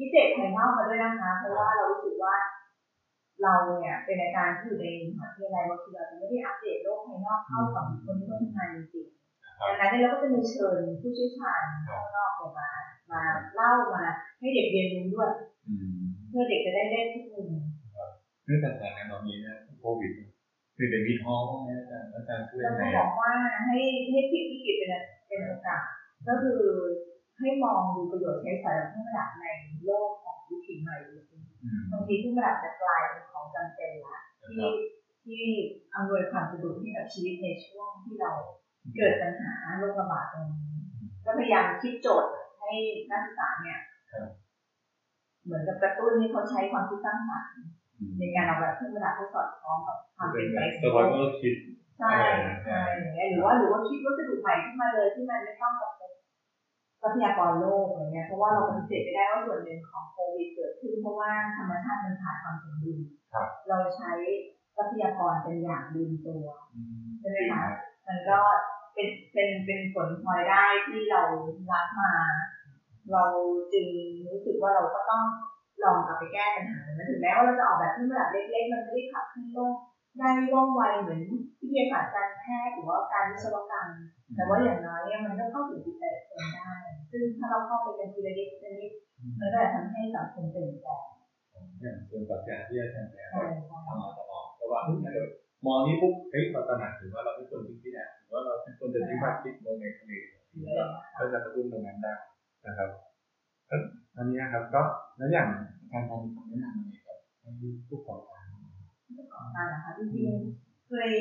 [0.00, 2.34] พิเศษภายนอกมาด้วยนะคะ เพราะว่าเรารู้สึกว่า
[3.42, 12.68] เราเนี่ยเป็นอาจารย์ที่อยู่ในมหาวิทยาลัยบางทีเราจะไม่ได้อัปเดตโลกภายนอกเข้ากับคนที่เขาทำงานจริงๆดังนั้นเนี่ยเราก็จะมีเชิญผู้เชี่ยวชาญข้างนอกเนี่ยมา
[13.10, 13.20] มา
[13.54, 14.04] เล่ามา
[14.38, 15.32] ให้เด็กเรียนรู้ด้วย
[15.68, 17.48] อืมเพื่อเด็กจะได้ได้ทุกมุม
[18.44, 20.12] เนื่องจากสถานการณ์ตอนนี้นะโควิด
[20.76, 23.32] คือเด็กมีท้องนะอาจารย์อาจารย์ช่วยเรายังไงก็บอกว่า
[23.66, 23.78] ให้
[24.10, 24.90] ให้พลิกวิกฤตเป็น
[25.26, 25.82] เป็นโอกาส
[26.28, 26.60] ก็คือ
[27.40, 29.46] ให้มองดูประโยชน์ใช้สอยของเครื่องประดับใน
[29.84, 34.68] โลกของวิถีใหม่จริงอืมๆบางทีเครื่องประดับจะกลายเป็นของจำเป็นละที่
[35.24, 35.44] ที่
[35.94, 38.32] อำนวยความสะดวกให้กับชีวิตในช่วงที่เรา
[38.96, 40.70] เกิดปัญหาโรคระบาดตรงนี้
[41.24, 42.72] ก็พยายามคิดโจทย์ให้
[43.10, 43.80] นักศึกษาเนี่ย
[45.44, 47.54] เหมือนกับกระตุ้นให้เขาใช้ความคิดสร้างสรรค์
[48.18, 51.54] ในการออกแบบเครื่องประดับให้สอดคล้องกับความเป็เป็นนแบไปบขสองวรรโลค์กก็คิด
[51.98, 52.10] ใช่
[52.64, 56.10] ใช่อย่างเงี้ยหรือว่าหรือว่าคิดวัสดุใหม่ขึ้นมาเลยที่มันไม่ต้องกระทบ
[57.02, 62.98] ทรัพยากรโลกอะไรเงี้ยเพราะว่าเราปฏิเสธไม่ได้ว่าส่วนหนึ่งของโควิดเกิดขึ้นเพราะว่าธรรมชาติมันขาดความสมดุล
[63.68, 64.12] เราใช้
[64.76, 66.46] ทรัพยากรเป็นอย่างลืมตัว
[67.20, 67.64] ใช่ไหมคะ
[68.06, 68.38] มันก็
[68.94, 71.22] เป็นเป็นเป็นผลพลอยได้ที่เรา
[71.72, 72.12] รับมา
[73.12, 73.24] เรา
[73.72, 73.86] จึง
[74.28, 75.24] รู้สึกว่าเราก็ต้อง
[75.82, 79.74] ลองกลับไปแก้ปัญหามันถึงแม้ว่าเราจะออกแบบเครื่องประดับเล็ก ๆ มันไม่ได้ขับเคลื่อนโลก
[80.18, 81.20] ได้ว่องไวเหมือน
[81.60, 83.88] วิทยาศาสตร์การแพทย์หรือว่าการวิศวกรรม
[84.36, 86.72] แต่ว่าอย่างน้อยเนี่ยมันก็เข้าถึงจิตใจคนได้
[87.10, 88.92] ซึ่งถ้าเราเข้าไปเป็นทีละนิดทีละนิด
[89.40, 91.04] มันก็จะทำให้สังคมเปลี่ยนแปลง
[91.82, 95.28] อย่างเชิงปรัชญาที่อาจารย์แปลใช่ใช่ทำมาตลอดเพราะว่าถ้าเกิด
[95.66, 100.12] มองนี้ปุ๊บเฮ้ยเราตระหนักถึงว่าเราเป็นคนทิ้งที่ไหนหรือว่าเราเป็นคนจะทิ้งพลาสติกลงในทะเล
[101.18, 102.14] ก็จะกระตุ้นตรงนั้นได้
[102.66, 102.90] นะครับ
[104.16, 104.82] อันนี้ครับก็
[105.18, 105.48] แล้วอย่าง
[105.92, 107.50] การทำคำแนะนำอะไรกับให้
[109.16, 111.12] ผู้ประกอบการการนะคะจริงๆเคย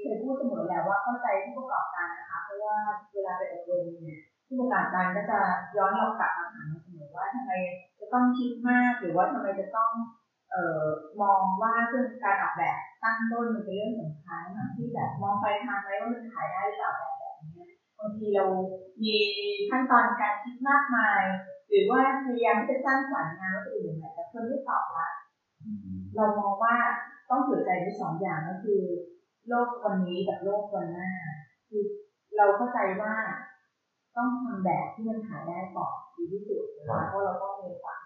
[0.00, 2.76] เคยพูดเสมอแหละว่าเข้าใจผู้ประกอบการนะคะ เพราะว่า
[3.12, 5.40] เวลาไปอบรมเนี่ยผู้ประกอบการก็จะ
[5.76, 7.52] ย้อนเรากลับมาถามเราเสมอว่าทำไม
[8.00, 9.90] จะต้องคิดมากหรือว่าทำไมจะต้อง
[10.50, 10.84] เอ่อ
[11.22, 14.42] มองว่าเครื่องการออกแบบตั้งต้นมันเป็นเรื่องสำคัญ
[14.76, 17.66] ที่แบบมองไปทางไหนว่ามันขายได้หรือเปล่าแบบแบบนี้
[17.98, 18.44] บางทีเรา
[19.02, 19.14] มี
[19.70, 21.22] ขั้นตอนการคิดมากมาย
[21.68, 25.12] หรือว่าพยายามที่จะสร้างสรรค์งานวัตถุอื่นใหม่แต่คนไม่ตอบรับ
[26.16, 26.74] เรามองว่า
[27.30, 28.82] ต้องถือใจไว้สองอย่างก็คือ
[29.48, 31.10] โลกวันนี้กับโลกวันหน้า
[31.68, 31.82] คือ
[32.36, 33.14] เราเข้าใจว่า
[34.16, 38.00] ต้องทำแบบที่มันขายได้ก่อนดีที่สุดนะเพราะเราต้องมีฝัน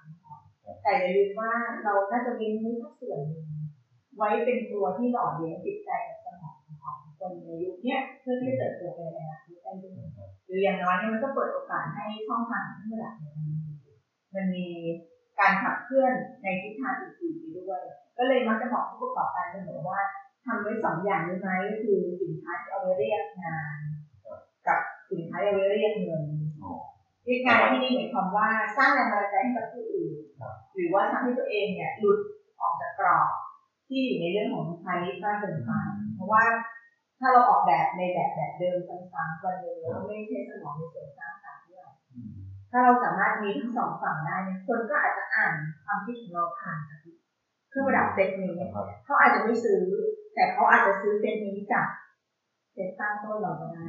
[0.83, 1.53] แต่อย่าลืมว่า
[1.85, 3.47] เราน่าจะมีมือสักส่วนหนึ่ง
[4.17, 9.97] ไว้เป็นตัวที่หล่อเลี้ยงจิตใจกับสมองของคนในยุคนี้เพื่อที่จะเติบโตไปในอนาคตได้ด้วย
[10.47, 13.37] หรืออย่างน้อยเนี่ยมันก็เปิดโอกาสให้ช่องทางที่หลักเนี่ย
[14.35, 14.67] มันมี
[15.39, 17.83] การขับเคลื่อนในทิศทางอื่นๆไปด้วย
[18.19, 20.01] ก็เลยมักจะบอกผู้ประกอบการเสมอว่า
[20.47, 23.77] ทำไว้สองอย่างได้ไหมก็คือสินค้าที่เอาไว้เรียกงาน
[24.67, 24.79] กับ
[25.11, 26.25] สินค้าที่เอาไว้เรียกเงิน
[27.25, 30.15] เรียกงานที่นี่หมายความว่าสร้างแรงบันดาลใจให้กับผู้อื่น
[30.75, 32.19] หรือว่าทำให้ตัวเองเนี่ยหลุด
[32.61, 33.29] ออกจากกรอบ
[33.89, 35.71] ที่อยู่ในเรื่องของไทยมากเกินไป
[36.15, 36.45] เพราะว่า
[37.21, 41.89] ถ้าเราออกแบบในแบบแบบเดิมซ้ำๆวันเดียวเราไม่ใช่สมองในส่วนสร้างสรรค์ด้วย
[42.71, 47.04] ถ้าเราสามารถมีทั้งสองฝั่งได้เนี่ยคนก็อาจจะอ่านความคิดของเราผ่านจาก
[47.75, 48.53] เครื่องประดับเซตนี้
[49.05, 49.83] เขาอาจจะไม่ซื้อ
[50.35, 51.87] แต่เขาอาจจะซื้อเซตนี้จาก
[52.75, 53.89] เซตตั้งต้นเราก็ได้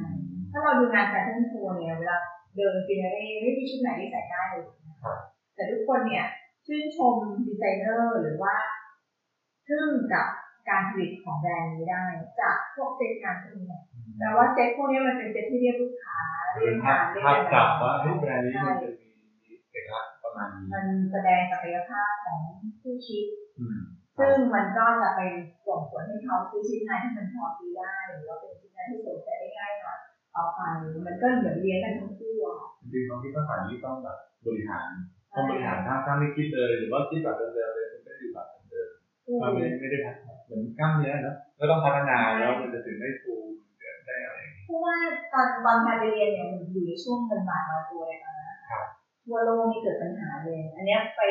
[0.50, 2.16] ถ้าเราดูงานแฟชั่นโชว์เนี่ยเวลา
[2.56, 4.64] เดิน finale ไม่มีชุดไหนที่ใส่ได้เลย
[5.54, 6.24] แต่ทุกคนเนี่ย
[6.66, 7.14] ชื่นชม
[7.46, 8.54] ดีไซเนอร์หรือว่า
[9.68, 10.26] ทึ่งกับ
[10.68, 12.04] การผลิตของแบรนด์นี้ได้
[12.40, 13.66] จากพวกเซตงานพวกนี้
[14.18, 16.20] แปลว่าเซตพวกนี้มันเป็นเซตที่เรียกลูกค้า
[16.54, 19.06] เรียกงานเรียกภาพอะไรจับว่าแบรนด์นี้มันจะมี
[19.72, 22.40] เอกลักษณ์ประมาณนี้มันแสดงศักยภาพของ
[22.82, 23.45] ผู้คิดอืม
[24.18, 25.20] ซึ่งมันก็จะไป
[25.66, 29.98] ส่งผลให้เขาซื้อชิ้นงานที่มันพอซื้อได้หรือว่าเป็นชิ้นงานที่สวมใส่ได้ง่ายหน่อย
[30.36, 30.60] ต่อไป
[31.06, 34.16] มันก็เหมือนเลี้ยงกันทั้งคู่อะจริงๆความคิดสร้างสรรค์นี้ต้องแบบ
[34.46, 34.88] บริหาร
[35.34, 43.34] ต้องบริหารถ้าถ้าไม่คิดเลยหรือว่าคิดแบบเดิมๆเลยมันก็อยู่แบบเดิมๆมันไม่ไม่ได้พัฒนาเหมือนกล้ามเนื้อเนอะก็ต้องพัฒนาแล้วมันจะถึงได้ฟู
[43.80, 44.96] เกิดได้อะไรอย่างเงี้ยเพราะว่า
[45.32, 48.86] ตอนตอนการเรียนเนี่ยมันอยู่ในช่วงเงินบาทลอยตัวเลยตอนนั้นครับ
[49.26, 51.22] ทั่วโลกนี่เกิดปัญหาเลย อันนี้ไป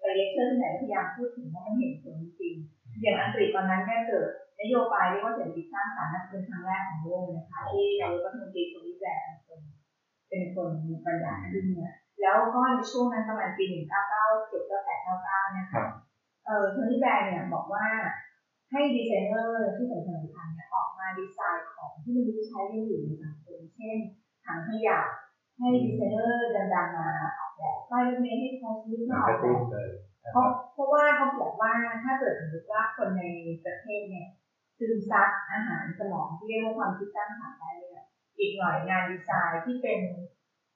[0.00, 2.54] ไปเลคเชอร์ที่ไหนพยายามพูดถึงว่ามันเห็นผลจริง
[3.02, 4.28] อย่างอังกฤษตอนนั้นเนี่ยเกิด
[4.60, 9.60] นโยบายเรียกว่าเศรษฐกิจสร้างสรรค์น่าจะเป็นครั้งแรกของโลกนะคะที่นายกรัฐมนตรีโทนี่แบลร์เป็นคน
[10.28, 10.70] เป็นคน
[11.04, 15.84] บรรยายขึ้นเนี่ยแล้วก็ในช่วงนั้นประมาณปีหนึ่งเก้าเก้าเจ็ดเก้าแปดเก้าเก้าเนี่ยค่ะ
[16.46, 17.86] เออโทนี่แบลร์เนี่ยบอกว่า
[18.70, 23.96] ให้ดีไซเนอร์ที่สำคัญสำคัญเนี่ยออกมาดีไซน์ของที่มันรู้ใช้ได้อยู่ในสังคมเช่น
[24.46, 24.98] ถังขยะ
[25.58, 29.88] ให้ดีไซเนอร์ดังๆมาออกแบบป้ายรถเมล์ให้เขาซื้อมัมานออกกระตุ้นแบบเลย
[30.32, 31.72] เพราะเพราะว่าเขาบอกว่า
[32.04, 33.24] ถ้าเกิดสมมติว่าคนใน
[33.64, 34.28] ประเทศเนี่ย
[34.78, 38.06] ซึมซับอาหารสมองที่เรียกว่าความคิดสร้างสรรค์ได้เนี่ย
[38.38, 40.00] อีกหน่อยงานดีไซน์ที่เป็น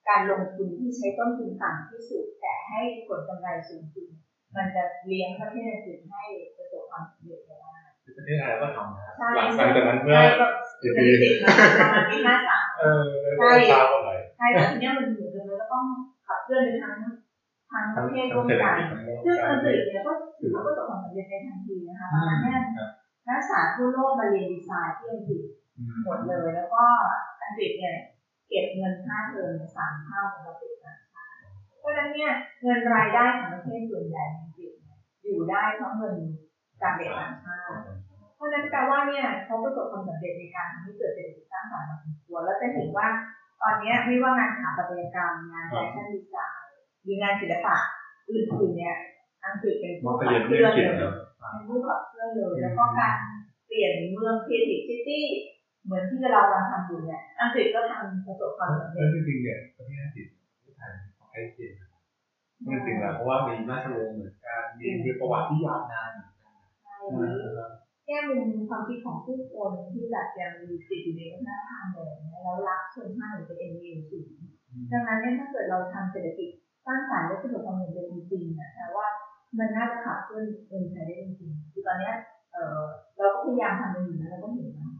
[0.08, 4.08] การลงทุนที่ใช้ต้นทุนต่ำที่สุด แต่ให้ผลกำไรสูงสุด
[4.56, 6.22] มันจะเลี้ยงประเทศอื่นให้
[6.56, 7.72] ประสบความสำเร็จได้
[8.16, 10.46] ประเทศไทยก็ทำนะใช่หลังจากนั้นเมื่อใช่ก็
[10.78, 13.02] เศรษฐกิจมาประมาณปีห้าสาม เออ
[13.38, 15.84] ได้ทราบอะไรใช่แต่ทีเนี้ยมันเหมือนกันเลยก็ต้อง
[16.26, 16.96] ขับเคลื่อนไปทั้ง
[17.72, 22.60] ทั้งปทั้งระเทศทั้ร่งวมเศรษฐกันกิจทั้งโลกซึ่งอังกฤษเนี่ยก็ถือว่าประสบความสำเร็จในทันทีนะคะตอนนั้นเนี่ย
[23.28, 25.42] นักศึกษาทั่วโลกมาเรียนดีไซน์ที่อังกฤษ
[26.04, 26.84] หมดเลย แล้วก็
[27.44, 27.96] อังกฤษเนี่ย
[28.48, 31.38] เก็บเงินค่าเทอมสามเท่าของประเทศต่างชาติ
[31.80, 32.32] เพราะฉะนั้นเนี่ย
[32.62, 36.14] เงินรายได้ของประเทศส่วนใหญ่ในอังกฤษเนี่ยอยู่ได้เพราะเงิน
[36.82, 38.11] จากเด็กต่างชาติเพ
[38.42, 43.06] ราะฉะนั้นแปลว่าเนี่ยเขาประสบความสำเร็จในการทำให้เกิดเศรษฐกิจสร้างสรรค์มาถึงตัวแล้วจะเห็นว่า
[43.62, 47.76] ตอนเนี้ยไม่ว่างานสถาปัตยกรรมงานแฟชั่นดีไซน์หรืองานศิลปะ
[48.28, 48.96] อื่นๆเนี่ย
[49.44, 51.14] อังกฤษเป็นมอผู้งไปขัเรีบยนเคเรื่ลื่อองนเขีเลยนยเนาะ
[51.52, 53.14] เป็นผู้ขับเคลื่อนเลยแล้วก็การ
[53.66, 55.20] เปลี่ยนเมือง creative city
[55.84, 61.72] เหมือนที่เรากำลังทำอยู่เนี่ยอังกฤษก็ทำประสบความสำแล้เร็วจจริงๆเนี่ยประเทศอังกฤษประเทศไทยของไอเคียน
[62.70, 66.52] จริงๆแล้วเพราะว่ามีราชวงศ์เหมือนกันมีมีประวัติที่ยาวนานเหมือนกัน
[66.82, 67.60] ใช่หรือ
[68.06, 74.28] แก้มุมความคิดของผู้คนที่แบบยังมีติดอยู่ในวัฒนธรรมเลยนะแล้วรักชนชาติหรือเป็นเอ็นวีสูง
[74.92, 76.48] ดังนั้นเนี่ยถ้าเกิดเราทำเศรษฐกิจ
[76.86, 79.06] สร้างสรรค์และประสบความสำเร็จจริงๆนะแต่ว่า
[79.58, 82.14] มันน่าจะขับเคลื่อนเงินไทยได้จริงๆคือตอนเนี้ย
[82.52, 82.80] เออ
[83.18, 84.92] เราก็พยายามทำมันอยู่นะเราก็เห็นนะ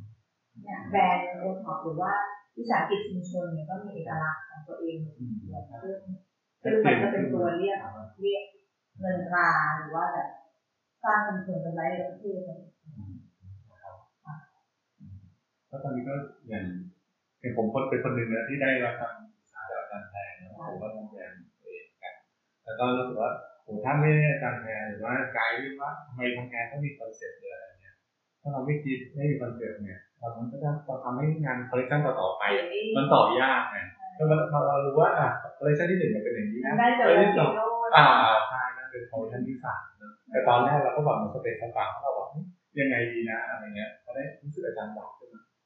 [0.63, 2.13] เนี่ยแบรนด์โอท็อปหรือว่า
[2.57, 5.25] วิสาหกิจชุมชนเนี่ยก็มีเอกลักษณ์ของตัวเองซึ่
[5.95, 5.95] ง
[6.63, 7.79] ซึ่งมันก็เป็นตัวเรียก
[8.21, 8.45] เรียก
[8.99, 10.29] เงินตราหรือว่าแบบ
[11.03, 12.41] สร้างกำลังกำไรในประเทศ
[15.73, 16.15] แล้วตอนนี้ก็
[16.49, 16.65] อย่าง
[17.41, 22.15] อย่างผมคนเป็นคนหนึ่งนะที่ได้รับคำปรึกษาจากอาจารย์แพรนะผมก็ทำแบรนด์ตัวเองกัน
[22.65, 23.33] แล้วก็รู้สึกว่า
[23.63, 27.95] โหถ้าไม่ได้อาจารย์แพรหรือว่าไกด์ว่าทำไมทำงานต้องมี concept หรืออะไรเนี่ย
[28.43, 33.79] ถ้าเราไม่คิดไม่มี concept เนี่ยเรามันก็จะเราทำให้งานคอลเลคชันต่อๆไปอะมันต่อยากไง
[34.17, 37.61] ถ้าเราเรารู้ว่าอะคอลเลคชันที่หนึ่งมันเป็นอย่างนี้นะได้จากคอลเลโลคชันที่สอง
[37.97, 38.07] อ่า
[38.51, 42.45] ใช่นั่นเป็นคอลเลคชันที่สามนะแต่ตอนแรกเราก็แบบเหมือน space ต่างๆเราแบบเฮ้ย
[42.81, 45.22] ยังไงดีนะอะไรเงี้ยพอได้รู้สึกอาจารย์บอกขึ้นมา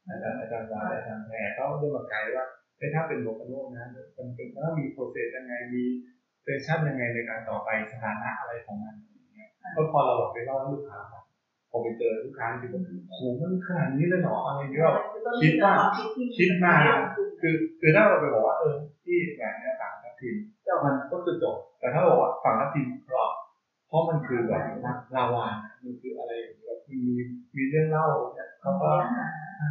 [0.09, 2.47] อาจารย์อาจารย์วาอาจารย์แพรเรื่องมาไกด์ว่า
[2.95, 3.87] ถ้าเป็นโลกโลกนะ
[4.19, 5.83] มันเป็นต้องมีโปรเซสยังไงมี
[6.43, 8.95] เซสชั่นยังไงในการต่อไปสถานะอะไรของมัน
[9.37, 11.25] เงี้ยก็พอเราแบบไปเล่าให้ลูกค้าฟัง
[11.71, 14.85] พอไปเจอลูกค้าที่แบบโหมันขนาดนี้เลยเหรออะไรเงี้ย
[15.43, 15.75] คิดว่า
[16.37, 16.75] คิดมา
[17.41, 20.37] คือคือถ้าเราไปบอกว่าเออที่แบบนี้ต่างทัพทีม
[20.85, 23.31] มันก็คือจบ แต่ถ้าบอกว่าฝั่งทัพทีมเพราะ
[23.89, 24.63] เพราะมันคือแบบ
[25.17, 25.47] ลาวา
[25.85, 26.33] มันคืออะไร
[26.65, 27.01] แบบมี
[27.57, 28.91] มีเรื่องเล่าเนี่ยเขาก็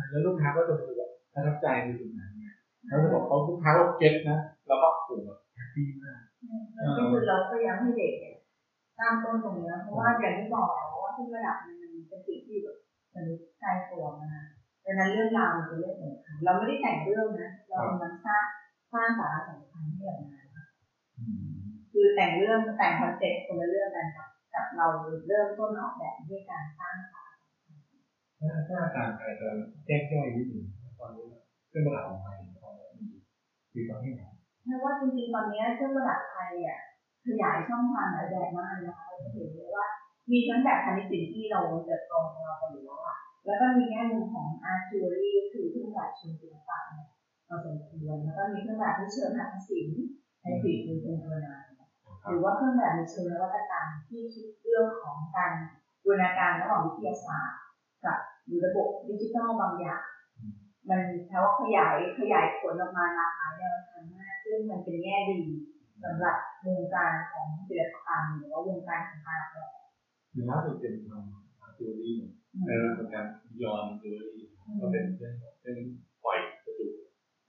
[0.09, 2.45] แล้วลูกค้าก็จะรู้แบบประทับใจในจุดนั้นไง
[2.87, 6.19] แล้วจะบอกเขาลูกค้าก็ get นะแล้วก็โอ้แบบ happy มาก
[6.97, 8.35] ก็คือเราพยายามให้เด็กเนี่ย
[8.99, 11.75] สร้างต้นตรงนี้เพราะว่าอย่างที่บอกแล้วว่าทุกระดับมัน
[12.07, 12.77] เป็นสิ่งที่แบบ
[13.15, 14.31] มนุษย์ใกล้ตัวมา
[14.85, 18.43] ดังนั้นเรื่องราวมันเป็นเรื่องสำคัญเราไม่ได้แต่งเรื่องนะ เรากำลังสร้าง
[18.93, 20.47] สร้างสาระสำคัญให้กับงาน
[21.91, 24.87] คือแต่งเรื่องแต่ง concept คนละเรื่องกันกับกับเรา
[25.27, 27.24] เริ่มต้นออกแบบด้วยการสร้างสาระ
[28.39, 29.49] ถ้าถ้าอาจารย์ใครจะ
[29.85, 30.65] แจงย่อยนิดหนึ่ง
[30.99, 31.27] ตอนนี้
[31.69, 33.07] เครื่องประดับของไทยของเรามี
[33.75, 34.23] มีประเภทไหน
[34.65, 36.79] เพราะว่าจริงๆตอนนี้เครื่องประดับไทยอะ
[37.25, 39.85] ขยายช่องทางหลายแบบมากนะคะเราจะเห็นเลยว่า
[40.31, 47.09] มีทั้งแบบพาณิชย์ที่เราเติบโตของเราไปอยู่แล้วอะแล้วก็มีแง่มุมของ art jewelry ก็คือเครื่องแบบเชิงศิลปะเนี่ย
[47.47, 50.01] เราสมควรแล้วก็มีเครื่องแบบที่เชิงหัตถศิลป์
[50.41, 51.63] ในฝีมือเป็นตัวนาน
[52.27, 55.51] หรือว่าเครื่องแบบในเชิงนวัตกรรมที่คิดเรื่องของการ
[56.03, 57.59] บูรณาการระหว่างวิทยาศาสตร์
[58.03, 58.17] กับ
[58.65, 60.01] ระบบดิจิทัลบางอย่าง
[60.89, 65.41] มันแปลว่าขยายขยายผลออกมาหลากหลายแนวทางมาก ซึ่งมันเป็นแง่ดี
[66.03, 69.69] สำหรับวงการของศิลปกรรมหรือว่าวงการของการออกแบบ
[70.31, 72.15] หรือล่าสุดเป็นทำจิวเวลรี่
[72.67, 74.45] เออเป็น beyond jewelry
[74.81, 75.75] ก็เป็นเรื่องเป็น
[76.23, 76.91] ปล่อยกระจุก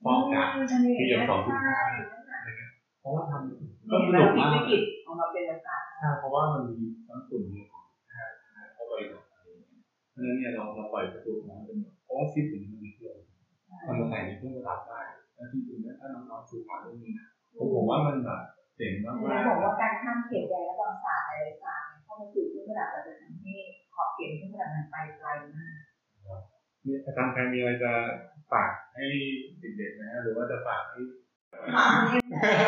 [0.05, 0.45] ป้องกัน
[0.99, 1.77] ที่ยังสองจุดห้า
[3.01, 6.75] เพราะว่าทำก็สนุกมากวิกฤตออกมาเป็นโอกาสใช่เพราะว่ามันมี
[7.07, 7.43] ทั้งส่วน
[10.17, 13.17] ราะฉะนั้นเนี่ยเราเราปล่อยกระจุกมาเป็นเพราะว่าซิปถึงมันมีเครื่อง
[13.87, 15.01] มันมาใส่ในเครื่องประดับได้
[15.35, 17.27] แล้วที่จริงถ้าน้องๆสื่อสารเรื่องนี้นะ
[17.73, 18.41] ผมว่ามันแบบ
[18.77, 23.55] เจ๋งมากแล้วบอกว่าการข้ามเขตแดนและบางศาสตร์อะไรศาสตร์เข้ามาสู่เครื่องประดับเราจะทำให้
[23.95, 25.75] ขอบเขตเครื่องประดับมันไปไกลมาก
[26.85, 27.91] นี่อาจารย์แพรมีอะไรจะ
[28.51, 29.05] ฝากให้
[29.77, 31.01] เด็กๆนะหรือว่าจะฝากให้
[31.75, 31.87] ค่ะ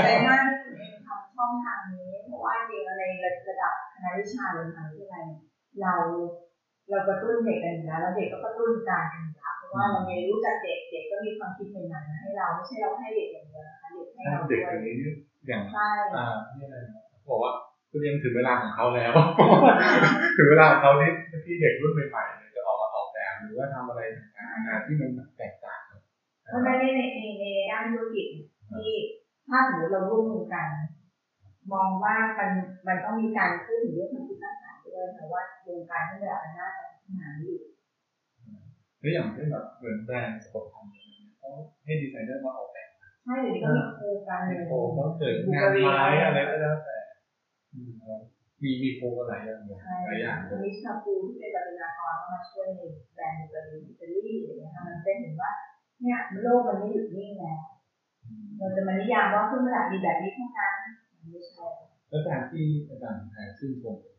[0.04, 3.04] แต่มากที่คุณเองทำช่องทางนี้เพราะว่าจริงใน
[3.48, 5.26] ระดับคณะวิชาหรือมหาวิทยาลัย
[5.82, 5.96] เรา
[6.90, 15.12] เรากระตุ้นเด็กกันอยู่แล้วแล้วเด็กก็กระตุ้นการกันอยู่แล้วเพราะว่าเราเรียนรู้จากเด็กเด็กก็มีความคิดใหม่ๆให้เราไม่ใช่เราให้เด็กอย่างเดียวนะคะเด็กให้เราเด็กด้วอยย่างนี้
[15.48, 17.54] อย่างใช่อ่าที่อะไรนะบอกว่า
[17.92, 19.12] คือยังถึงเวลาของเขาแล้ว
[20.38, 21.10] ถึงเวลาของเขาที่
[21.46, 25.82] ที่เด็กรุ่นใหม่ๆเนี่ยจะออกมาออกแบบหรือว่าทำอะไรต่างๆงานที่มันแตกต่าง
[26.50, 27.02] เพราะฉะนั้นในใน
[27.40, 28.26] ในด้านธุรกิจ
[28.72, 28.92] ที่
[29.50, 30.68] ถ้าสมมติเราร่วมมือกัน
[31.74, 32.50] มองว่ามัน
[32.88, 34.69] มันต้องมีการพูดถึงเรื่องความคิดสร้างสรรค์
[35.00, 37.58] ด้วยแต่ว่าวงการที่แบบน่าจะพัฒนาอยู่
[39.00, 40.86] แล้วอย่างเช่นแบบเหมือนแบรนด์สปอร์ตทัน
[41.40, 41.52] เขา
[41.86, 42.88] ให้ดีไซเนอร์มาออกแบบ
[43.26, 46.98] ใช่เดี๋ยวนี้ก็มีโครงการมีโคเขาเกิดงานไม้อะไรก็แล้วแต่
[48.64, 52.82] มีมีโคกันหลายอย่างเลยใช่หลายอย่างจะมีชาปูที่เป็นบัตรนากรเข้ามาช่วยใน
[53.16, 55.52] แบรนด์อิตาลีอิตาลีอะไรอย่างเงี้ยค่ะมันเป็นเห็นว่า
[56.02, 57.60] เนี่ยโลกมันไม่หยุดนิ่งแล้ว
[58.58, 60.74] เราจะมานิยามว่าเครื่องประดับมีแบบนี้เท่านั้น
[61.20, 61.66] มันไม่ใช่
[62.10, 64.14] แล้วการที่อาจารย์แพรชื่นชมเป็นพิ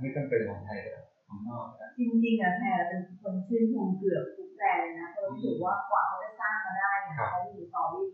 [0.00, 8.08] ไม่ต้องเป็นของไทยแต่ของนอกนะจริงๆอะแพรเป็นคนชื่นชมเกือบทุกแบรนด์นะเพราะรู้สึกว่ากว่าเขาจะสร้างมาได้เนี่ยเขามีสตอรี่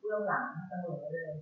[0.00, 1.32] เบื้องหลังเสมอเลย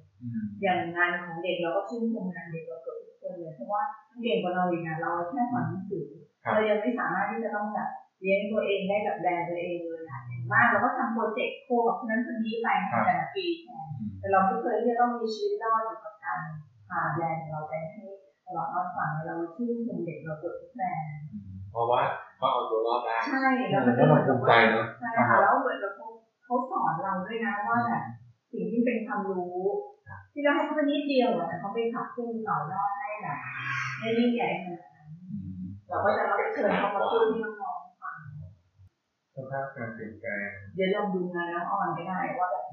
[0.62, 3.82] อย่างงานของเด็กเราก็ชื่นชมงานเด็กเราเกือบทุกคนเลยเพราะว่า
[4.22, 6.06] เก่งกว่าเราอีกนะเราแค่สอนหนังสือ
[6.54, 7.88] เรายังไม่สามารถที่จะต้องแบบ
[8.20, 12.68] เลี้ยงตัวเองได้กับแบรนด์ตัวเองเลยอะอย่างมากเราก็ทำโปรเจกต์โคกับคนนั้นคนนี้ไป
[13.06, 13.87] แต่ละปีแทน
[14.18, 16.40] แต่เราไม่เคยที่จะต้องมีชีวิตรอดอยู่กับการ
[16.88, 18.04] พาแบรนด์ของเราไปให้
[18.46, 21.12] ตลอดรอดฝั่งเราชื่นชมเด็กเราเกือบทุกแบรนด์
[21.72, 22.00] เพราะว่า
[22.38, 26.06] เขาเอาตัวรอดได้ใช่แล้วมันก็มาภูมิใจเนาะใช่ค่ะแล้วเหมือนกับเขา
[26.44, 28.02] เขาสอนเราด้วยนะว่าแบบ
[28.52, 29.61] สิ่งที่เป็นความรู้
[30.32, 33.38] ที่เราให้เขาไปนิดเดียวอะแต่เขาไปขับเคลื่อนต่อยอดให้แบบ
[34.00, 35.09] ได้ยิ่งใหญ่ขนาดนั้น
[35.88, 38.18] เราก็จะรับเชิญเขามาพูดที่น้องๆฟัง
[39.35, 42.64] สภาพการเปลี่ยนแปลงเดี๋ยวลองดูงานน้องออนก็ได้ว่าแบบ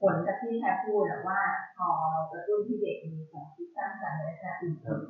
[0.00, 1.40] ผลจากที่แค่พูดอะว่า
[1.76, 5.00] พอเรากระตุ้นที่เด็กมีความคิดสร้างสรรค์และจะอื่น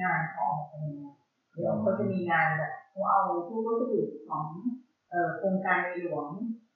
[0.00, 1.04] งานเขาออกเป็นยังไง
[1.52, 4.44] เดี๋ยวเขาจะมีงานแบบเขาเอาผู้วัสดุของ
[5.38, 6.26] โครงการในหลวง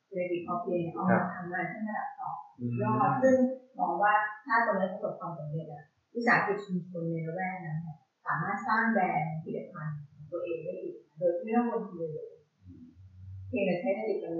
[0.06, 2.36] เศรษฐกิจพอเพียงเอามาทำงานที่ระดับสอง
[2.82, 3.36] ยอดซึ่ง
[3.78, 4.12] มองว่า
[4.44, 7.78] ถ้าตรงนี้ประสบความสำเร็จอะวิสาหกิจชุมชนในละแวกนั้น
[8.26, 9.34] สามารถสร้างแบรนด์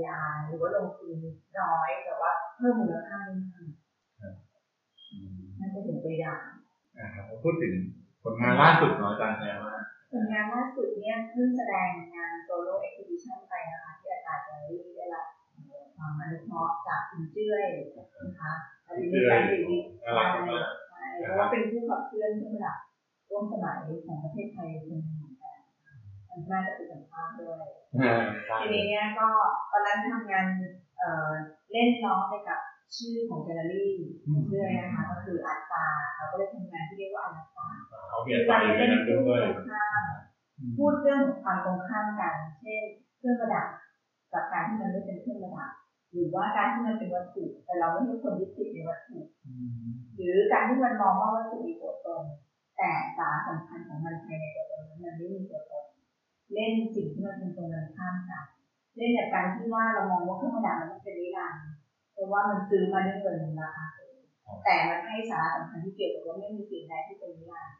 [0.07, 1.17] สติปัญญาหรือว่าลงทุน
[1.59, 3.69] น้อยแต่ว่าเพิ่มมูลค่าได้มาก
[5.61, 6.43] นั่นจะเห็นตัวอย่าง
[6.99, 7.07] อ่า
[7.43, 7.75] พูดถึง
[8.23, 9.77] ผลงานล่าสุดเนาะอาจารย์แพรว่า
[10.13, 15.27] ผลงานล่าสุดเนี่ยเพิ่งแสดงงาน solo exhibition ไปนะคะที่อัตตา แกลเลอรี่ได้รับ
[15.97, 17.65] ความอนุเคราะห์จากคุณเจ้ย
[18.27, 18.53] นะคะ
[18.87, 20.13] อัตตี้ ตันติวิทใช่
[20.91, 22.79] ใช่เพราะว่าเป็นผู้ขับเคลื่อนเครื่องประดับ
[23.31, 25.59] ร่วมสมัยของประเทศไทยคนหนึ่งเหมือนกัน
[26.29, 27.67] มันน่าจะเป็นสัมภาษณ์ด้วย
[28.61, 29.29] ทีนี้เนี่ยก็
[29.71, 30.47] ตอนนั้นทำงาน
[30.99, 31.29] เอ่อ
[31.73, 32.61] เล่นล้อไปกับ
[32.97, 33.93] ชื่อของแกลเลอรี่
[34.49, 37.67] เรื่อยนะคะก็คืออัตตาเราก็เลยทำงานที่เรียกว่าอนัตตา
[38.09, 39.43] เขาเปลี่ยนไปในนั้นด้วย
[40.77, 42.83] พูดเรื่องความตรงข้ามกัน เช่น
[43.19, 43.67] เครื่องประดับ
[44.33, 45.71] กับการที่มันไม่เป็นเครื่องประดับ
[46.13, 49.19] หรือว่าการที่มันเป็นวัตถุ แต่เราไม่ใช่คนยึดติดในวัตถุ
[50.17, 52.23] หรือการที่มันมองว่าวัตถุมีตัวตน
[52.77, 55.85] แต่สาระสำคัญของมันภายในตัวตนนั้นมันไม่มีตัวตน
[56.55, 58.45] เล่นสิ่งที่มันเป็นตรงกันข้ามกัน
[58.97, 61.67] เล่นจากการที่ว่าเรามองว่าเครื่องประดับมันเป็นนิรันดร์
[62.13, 64.17] เพราะว่ามันซื้อมาด้วยเงินราคาสูง
[64.65, 67.77] แต่มันให้สาระสำคัญที่เกี่ยวกับว่าไม่มีสิ่งใดที่เป็นนิรันดร์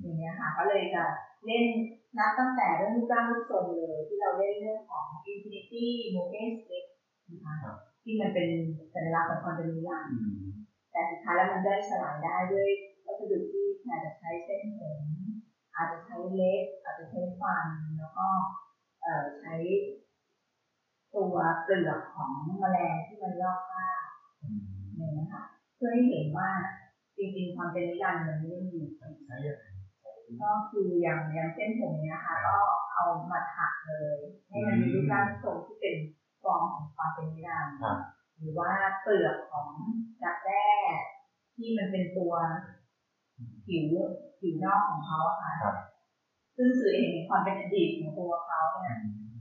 [0.00, 1.02] อย่างเงี้ยค่ะก็เลยจะ
[1.46, 1.64] เล่น
[2.18, 6.84] นับตั้งแต่เรื่องรูปร่างรูปทรงเลยที่เราเล่นเรื่องของ Infinity m o g e n Stick
[7.30, 7.54] นะคะ
[8.04, 8.48] ที่มันเป็น
[8.94, 10.12] สัญลักษณ์ของความเป็นนิรันดร์
[10.92, 12.68] แต่สุดท้ายแล้วมันได้สลายได้ด้วย
[13.04, 14.98] วัสดุที่อาจจะใช้เส้นผม
[15.78, 17.66] อาจจะใช้เล็บอาจจะใช้ฟัน
[17.98, 18.26] แล้วก็
[19.02, 19.54] เอ่อใช้
[21.14, 24.04] ตัวเปลือกของแมลงที่มันลอกคราบ
[24.96, 25.42] เนี่ยนะคะ
[25.76, 26.50] เพื่อให้เห็นว่า
[27.16, 29.64] จริงๆความเป็นนิรันดร์มันไม่ได้มีอยู่จริงใช่ยังไง
[30.42, 32.60] ก็คืออย่างอย่างเส้นผมเนี้ยค่ะก็
[32.94, 34.16] เอามาถักเลย
[34.48, 35.94] ให้มันมีรูปร่างทรงที่เป็น
[36.42, 37.76] ฟอร์มของความเป็นนิรันดร์
[38.38, 39.68] หรือว่าเปลือกของ
[40.22, 40.66] ดักแด้
[41.56, 42.32] ที่มันเป็นตัว
[43.66, 43.86] ผิว
[44.40, 45.52] ผิวนอกของเขาอะค่ะ
[46.56, 48.96] ซึ่งสื่อเห็นถึงความเป็นอดีตของตัวเขาเนี่ย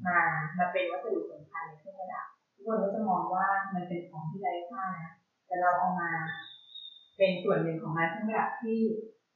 [0.08, 0.20] มา
[0.58, 5.12] มาเป็นวัสดุสำคัญในเครื่องประดับทุกคนก็จะมองว่ามันเป็นของที่ไร้ค่านะ
[5.48, 6.12] แต่เราเอามา
[7.18, 8.80] เป็นส่วนหนึ่งของงานเครื่องประดับที่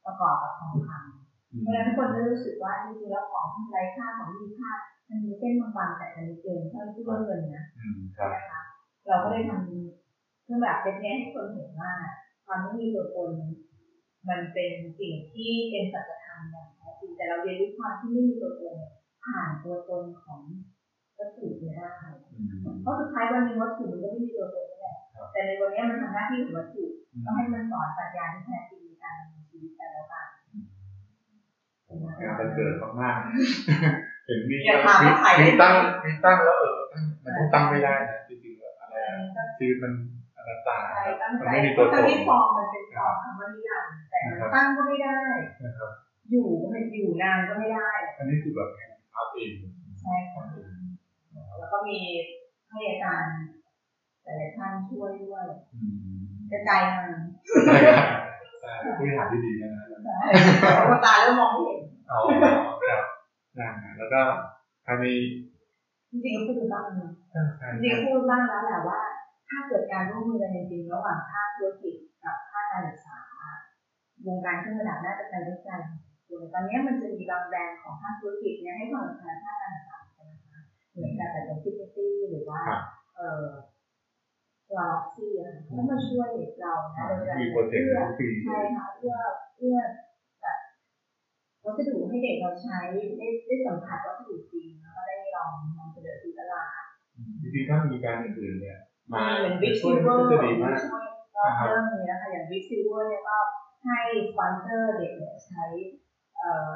[0.04, 4.72] ประกอบกับทองคำเพราะฉะนั้นทุกคนจะรู้สึกว่าจริงๆแล้วของที่ไร้ค่าของที่มีค่า
[5.08, 7.64] มันมีเส้นบางๆแต่มันมีเกินเท่าที่เรื่องเงินนะ
[8.34, 8.60] นะคะ
[9.06, 9.64] เราก็เลยทำ
[10.44, 11.92] เครื่องแบบเซตนี้ให้คนเห็นว่า
[12.46, 13.30] ความไม่มีตัวตน
[14.28, 18.76] มันเป็นสิ่งที่เป็นสัจธรรมอย่างแท้จริงแต่เราเรียนรู้ความที่ไม่มีตัวตน
[19.24, 20.40] ผ่านตัวตนของ
[21.18, 21.94] วัตถุเนี่ยได้
[22.82, 24.96] เพราะสุดท้ายวันหนึ่งวัตถุมันก็ไม่มีตัวตนนี่แหละ
[25.32, 26.84] แต่ในวันนี้มันทำหน้าที่ของวัตถุ
[27.24, 30.26] ก็ให้มันสอนปรัชญาที่แท้จริงในการดำเนินชีวิตแต่ละกัน
[32.22, 39.16] งานมันเกิดมากๆเห็นมีอย่าถามว่าขายได้มีไหมตั้งมีตั้งแล้วเออตั้งมันต้องตั้งไม่ได้นะจริงๆแล้วอะไรอะ
[39.58, 39.92] ชีวิตมัน
[40.36, 43.81] อนัตตาใช่ตั้งมันใจไม่มีเพตัวราะตทั้งนที่ฟอร์มมันเป็นฟอร์มคำว่านิรันดร์แต่มัน
[44.54, 45.20] ตั้งก็ไม่ได้
[45.64, 45.90] นะครับ
[46.30, 49.52] อยู่ก็ไม่อยู่นานก็ไม่ได้ อันนี้คือแบบแข่งอาร์ตเอง
[50.00, 50.44] ใช่ค่ะ
[51.58, 51.98] แล้วก็มี
[52.70, 53.36] ให้อาจารย์
[54.22, 55.80] แต่ละท่านช่วยด้วยอื
[56.20, 57.10] มกระจายงาน
[57.66, 57.98] ใช่ครับ
[58.62, 60.16] ใช่ผู้บริหารที่ดีนะฮะใช่
[60.86, 61.80] เพราะตาแล้วมองไม่เห็น
[62.10, 62.18] อ๋อ
[62.88, 63.04] ครับ
[63.58, 64.20] นะฮะแล้วก็
[64.86, 65.04] ภายใน
[66.10, 69.00] จริงๆก็พูดบ้างนะใช่ใช่จริงๆพูดบ้างแล้วแหละว่า
[69.48, 73.18] ถ้าเกิดการร่วมมือกันจริงๆระหว่างภาคธุรกิจกับภาคการศึกษา
[74.26, 75.80] วงการเครื่องประดับน่าจะไปด้วยกัน
[76.28, 82.60] ส่วนตอนนี้มันจะมีบางแบรนด์ของภาคธุรกิจเนี่ยให้ความสำคัญภาคการศึกษาใช่ไหมคะเหมือนกับแบบอย่างซิตี้ตี้หรือว่า
[83.16, 83.46] เอ่อ
[84.68, 86.28] ตัวล็อกซี่อะค่ะก็มาช่วย
[86.60, 89.14] เรานะโดยการมีโปรเจกต์เพื่อทุกปีใช่ค่ะเพื่อ
[89.56, 89.76] เพื่อ
[90.42, 90.58] แบบ
[91.64, 92.78] วัสดุให้เด็กเราใช้
[93.18, 96.82] ได้ได้สัมผัสวัสดุจริงแล้วก็ได้ลองนำเสนอสู่ตลาด
[97.42, 98.78] จริงๆถ้ามีการอื่นๆเนี่ย
[99.12, 101.04] มาเหมือนบิ๊กช่วซิยเวอก็ร์จะดีมากช่วย
[101.36, 103.36] ก็เริ่มมีแล้วค่ะอย่างบิ๊กซิเวอร์เนี่ยก็
[103.84, 105.62] ให้สปอนเซอร์เด็กเนี่ยใช้
[106.38, 106.70] เอ่อ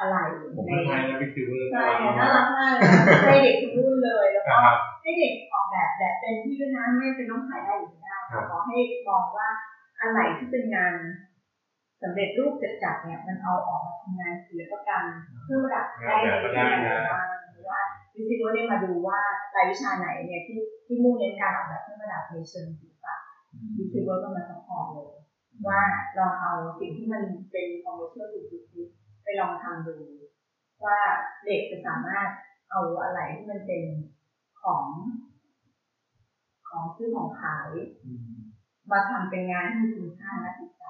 [0.00, 0.16] อะไร
[0.54, 1.84] ผมในก็ใช้นะบิ๊กซิเวอร์ใช่
[2.18, 2.92] น่ารักมากเลย
[3.28, 9.48] ให้เด็กทุกรุ่นเลยแล้วก็ครับให้เด็กออกแบบแบบเป็นที่ด้วยนะไม่จำเป็นต้องขายได้หรือไม่ได้ครับขอให้มองว่า
[10.00, 10.94] อะไรที่เป็นงาน
[12.02, 15.04] สำเร็จรูปจัดจัดๆเนี่ยมันเอาออกมาทำงานศิลปกรรม
[15.44, 17.80] เครื่องประดับได้ในที่ไหนบ้างหรือว่า
[18.14, 19.20] จริงๆว่าได้มาดูว่า
[19.54, 23.14] รายวิชาไหนเนี่ยที่ที่มุ่งเน้นการออกแบบเครื่องประดับในเชิงศิลปะ
[23.76, 25.18] ดิจิทัลก็มา support เลย
[25.66, 25.80] ว่า
[26.18, 29.96] ลองเอาสิ่งที่มันเป็นคอมเมอร์เชียลสุดๆไปลองทำดู
[30.84, 30.98] ว่า
[31.44, 32.28] เด็กจะสามารถ
[32.70, 33.82] เอาอะไรที่มันเป็น
[34.62, 34.86] ของ
[36.68, 37.70] ของซื้อของขาย
[38.04, 38.38] อืม
[38.90, 40.82] มาทำเป็นงานที่มีคุณค่าและจิตใจ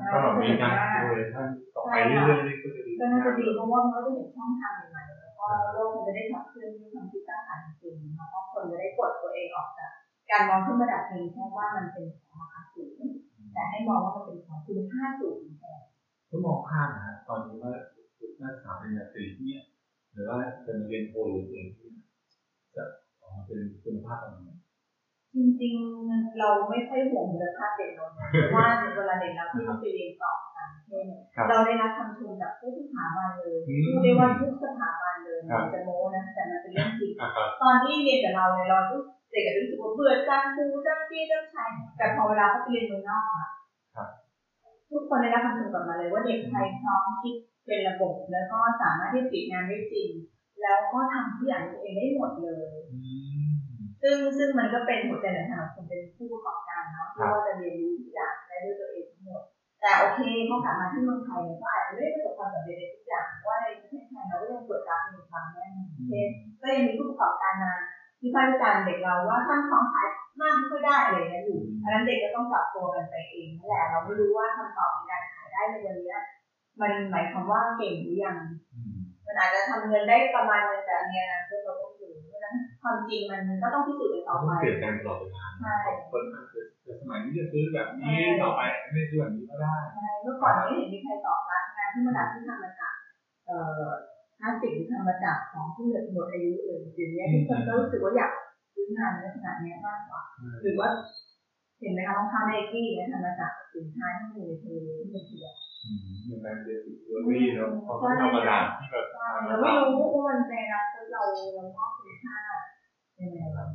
[0.00, 9.90] ถ้าเรามีการโปรโมชั่นต่อไปเรื่อยๆนี่ก็จะดีก็น่าจะดีเพราะว่ามันก็จะเห็นช่องทางใหม่ๆแล้วก็โลกมันจะได้ขับเคลื่อนด้วยความคิดสร้างสรรค์จริงๆแล้วก็คนจะได้ปลดตัวเองออกจาก
[10.30, 12.98] การมองขึ้นระดับเพียงแค่ว่ามันเป็นของราคาสูง
[13.56, 15.80] แต่ให้มองว่ามันเป็นของคุณค่าสูงแทน
[16.30, 17.72] ก็มองข้ามนะฮะตอนนี้ว่า
[18.42, 19.62] นักศึกษาปริญญาตรีที่เนี่ย
[20.12, 22.06] หรือว่าจะมาเรียนโทหรือเองที่เนี่ย
[22.76, 22.82] จะ
[23.20, 24.50] ออกมาเป็นคุณภาพประมาณไหน
[25.34, 33.58] จริงๆเราไม่ค่อยห่วงมูลค่าเด็กเรานะเพราะว่าเวลาเด็กเราที่ไปเรียนต่อต่างประเทศเนี่ยเราได้รับคำชมจากทุกสถาบันเลย
[33.92, 38.78] พูดได้ว่าทุกสถาบันเลยมันจะโม้นะแต่มันเป็นเรื่องจริงอะครับตอนที่เรียนกับเราเนี่ยเรา
[39.30, 43.50] เด็กก็รู้สึกว่าเบื่อจังครูจังจี้จังชัยแต่พอเวลาเขาไปเรียนเมืองนอกอะ
[43.94, 44.08] ครับ
[44.90, 47.34] ทุกคนได้รับคำชมกลับมาเลยว่าเด็กไทยพร้อมคิด
[47.66, 50.08] เป็นระบบแล้วก็สามารถที่จะติดงานได้จริง
[50.62, 52.98] แล้วก็ทำทุกอย่างตัวเองได้หมดเลยอื
[53.38, 53.46] ม
[54.02, 59.42] ซึ่งซึ่งมันก็เป็นหัวใจสำคัญของคนเป็นผู้ประกอบการเนาะครับที่ว่าจะเรียนรู้ทุกอย่างได้ด้วยตัวเองทั้งหมด
[59.80, 66.28] แต่โอเคเขากลับมาที่เมืองไทยเนี่ยก็อาจจะไม่ได้ประสบความสำเร็จในทุกอย่างเพราะว่าในประเทศไทยเราก็ยังเปิดรับในบางแง่มุมเช่น
[66.60, 67.74] ก็ยังมีผู้ประกอบการมา
[68.22, 70.08] วิพากษ์วิจารณ์เด็กเราว่าท่านของขาย
[70.40, 76.20] มากไม่ค่อยได้อะไรอย่างเงี้ยอยู่อันนั้นเด็กก็ต้องปรับตัวกันไปเองนั่นแหละเราไม่รู้ว่าคำตอบในการขายได้ในวันเนี้ย
[76.80, 78.36] มันหมายความว่าเก่งหรือยัง
[78.74, 78.96] อืม
[79.26, 85.76] มันอาจจะทำเงินได้ประมาณนึงแต่อันเนี้ยนะเราต้องดูเพราะฉะนั้นความจริงมันก็ต้องพิสูจน์กันต่อต้องไปเปลี่ยนแปลงตลอดเวลาใช่
[86.10, 88.60] คนอาจจะแต่สมัยนี้จะซื้อแบบนี้ต่อไป
[88.92, 92.94] ไม่ซื้อแบบนี้ก็ได้ใช่เมื่อก่อนไม่เห็นมีใครตอบรับงานที่มาดับที่ทำมาจาก
[93.46, 93.88] เอ่อ
[94.38, 98.30] พลาสติกหรือทำมาจากของที่เหลือหมดอายุเลยเดี๋ยวนี้ทุกคนก็รู้สึกว่าอยาก
[98.74, 100.22] ซื้องานในลักษณะเนี้ยมากกว่า
[100.62, 100.88] หรือว่า
[101.80, 105.52] เห็นไหมคะรองเท้าไนกี้เนี่ยทำมาจากสินค้าที่อยู่ในทะเลที่เป็นเถื่อน
[105.84, 111.22] อืมอย่างแบบเบสิกเวอรี่เนาะเขาต้องเอากระดาษที่แบบใช่เราไม่รู้ว่ามันในอนาคตเรา
[111.54, 112.38] เรามอบคุณค่า
[113.20, 113.68] ยังไงบ้าง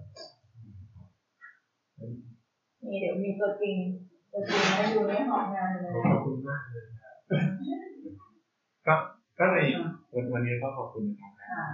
[2.83, 3.75] นี่เดี๋ยวมีตัวจริง
[4.31, 7.15] ตัวจริงให้ดูในห้องงานเลยขอบคุณมากเลยครับ
[8.87, 8.95] ก็
[9.41, 9.59] ก็ใน
[10.13, 11.65] วันวันนี้ก็ขอบคุณนะครับค่ะ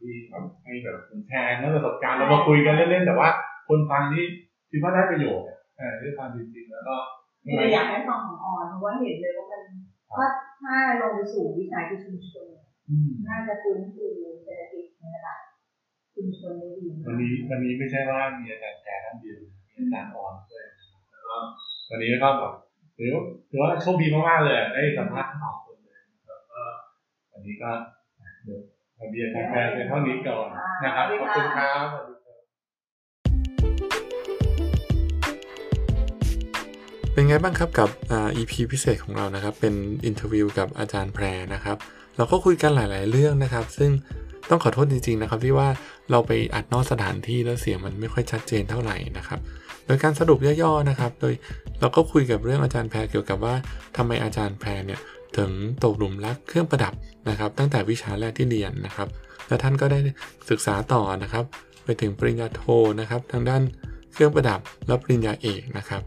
[0.00, 0.98] ที่แบบให้แบบ
[1.28, 3.28] แชร์เรื่องประสบการณ์เรามาคุยกันเล่นๆแต่ว่า
[3.68, 4.24] คนฟังนี่
[4.70, 6.96] คิดว่าได้ประโยชน์อะเออได้ฟังจริงๆแล้วก็
[7.46, 9.62] นี่เราอยากให้ฟังของออนเพราะว่าเห็นเลยว่ามัน
[10.16, 10.26] ถ้า
[10.62, 12.46] ถ้าลงไปสู่วิสาหกิจชุมชน
[12.90, 14.06] อืมน่าจะฟื้นฟู
[14.44, 15.38] เศรษฐกิจในระดับ
[16.14, 21.36] ชุมชนได้ดีวันนี้วันนี้ไม่ใช่ว่ามีอาจารย์แชร์ท่านเดียวนะมีอาจารย์ออนด้วยนะครับแล้วก็
[21.90, 22.52] วันนี้ก็แบบ
[22.96, 23.10] ถือ
[23.50, 25.27] ถือว่าโชคดีมากๆเลยได้สัมภาษณ์
[27.62, 27.72] ก็
[28.44, 28.60] เดี๋ยว
[28.96, 30.46] สวัสดีอาจารย์แพรเป็นเท่านี้ก่อน
[30.84, 32.48] นะครับขอบคุณครับสวัสดีครับ
[37.12, 39.74] เป็นไงบ้างครับกับอ่า EP พิเศษของเรานะครับ เป็น
[40.06, 41.76] interview กับอาจารย์แพรนะครับ
[42.16, 43.90] เราก็คุยกันหลาย ๆ เรื่องนะครับ ซึ่ง
[44.50, 45.68] ต้องขอโทษจริง ๆ นะครับ ที่ว่า
[46.10, 49.40] เราไปอัดนอกสถานที่แล้วเสียงมันไม่ค่อยชัดเจนเท่าไหร่นะครับ
[49.86, 51.34] โดยการสรุปย่อ ๆ นะครับ โดย
[51.80, 53.54] เราก็คุยกับเรื่องอาจารย์แพรเกี่ยวกับว่า
[53.96, 55.00] ทำไมอาจารย์แพรเนี่ย
[55.36, 55.50] ถึง
[55.84, 56.94] ตกหลุมรักเครื่องประดับ
[57.28, 59.08] นะครับตั้งแต่วิชาแรกที่เรียนนะครับ
[59.46, 59.98] แล้วท่านก็ได้
[60.50, 61.44] ศึกษาต่อนะครับ
[61.84, 62.62] ไปถึงปริญญาโท
[63.00, 63.62] นะครับ ทางด้าน
[64.12, 66.02] เครื่องประดับและปริญญาเอกนะครับ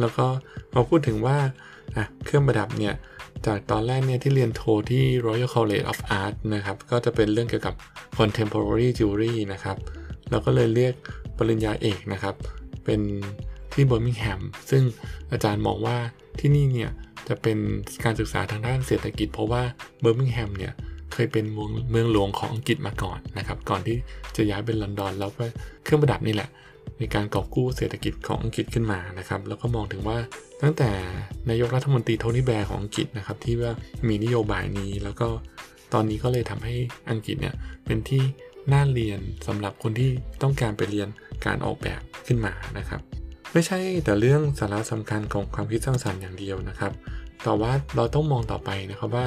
[0.00, 0.26] แล้วก็
[0.74, 1.38] มาพูดถึงว่า
[2.24, 2.94] เครื่องประดับเนี่ย
[3.46, 7.74] จากตอนแรกเนี่ยที่เรียนโทที่ Royal College of Art นะครับก็จะเป็นเรื่องเกี่ยวกับ
[8.18, 9.76] Contemporary Jewelry นะครับ
[10.30, 10.94] แล้วก็เลยเรียก
[11.38, 12.34] ปริญญาเอกนะครับ
[12.84, 13.00] เป็น
[13.72, 14.40] ที่เบอร์มิงแฮม
[14.70, 14.82] ซึ่ง
[15.32, 15.96] อาจารย์มองว่า
[16.40, 16.90] ที่นี่เนี่ย
[17.28, 17.58] จะเป็น
[18.04, 19.62] การศึกษาทางด้านเศรษฐกิจ เพราะว่า
[20.00, 20.72] เบอร์มิงแฮมเนี่ย
[21.12, 23.96] เคยเป็นเมืองเมืองหลวงของอังกฤษมาก่อนนะครับก่อนที่
[24.36, 25.30] จะย้ายเป็นลอนดอน แล้ว
[25.84, 26.48] เครื่องประดับนี่แหละ
[26.98, 30.18] ในการกอบกู้เศรษฐกิจของอังกฤษขึ้นมานะครับ แล้วก็มองถึงว่า
[30.62, 30.90] ตั้งแต่
[31.50, 33.72] นายกรัฐมนตรีโทนี่แบลร์ของอังกฤษนะครับที่ว่า
[34.08, 35.28] มีนโยบายนี้ แล้วก็
[35.92, 36.74] ตอนนี้ก็เลยทำให้
[37.10, 37.54] อังกฤษเนี่ย
[37.86, 38.22] เป็นที่
[38.72, 40.10] น่าเรียนสำหรับคนที่
[40.42, 41.08] ต้องการไปเรียน
[41.46, 43.00] การออกแบบขึ้นมานะครับ
[43.52, 46.92] ไม่ใช่แต่เรื่องสาระสำคัญของความคิดสร้างสรรค์อย่างเดียวนะครับ
[47.42, 49.26] แต่ว่าเราต้องมองต่อไปนะครับว่า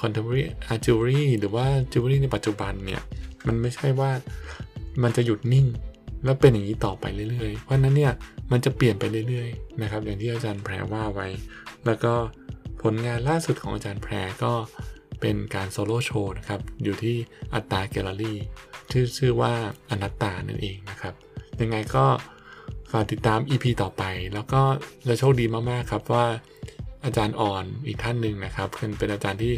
[0.00, 3.02] contemporary art jewelry หรือว่า jewelry ในปัจจุบันเนี่ย
[3.46, 4.10] มันไม่ใช่ว่า
[5.02, 5.66] มันจะหยุดนิ่ง
[6.24, 8.12] แล้วเป็นอย่างนี้ต่อไปเรื่อยๆ เพราะนั้นเนี่ย
[8.52, 11.28] มันจะเปลี่ยนไปเรื่อยๆ นะครับ อย่างที่อาจารย์แพรว่าไว้
[11.86, 12.12] แล้วก็
[12.82, 14.14] ผลงานล่าสุดของอาจารย์แพร
[14.44, 14.52] ก็
[15.20, 17.16] เป็นการ solo show นะครับ อยู่ที่
[17.54, 18.38] ATTA Gallery
[18.90, 19.52] ชื่อชื่อว่า
[19.90, 21.14] อนัตตานั่นเองนะครับ
[21.60, 22.04] ยังไงก็
[23.12, 24.02] ติดตาม EP ต่อไป
[24.34, 24.62] แล้วก็
[25.08, 26.26] จะโชคดีมากๆครับว่า
[27.04, 28.68] อาจารย์อ่อนอีกท่านหนึ่งนะครับ
[28.98, 29.54] เป็นอาจารย์ที่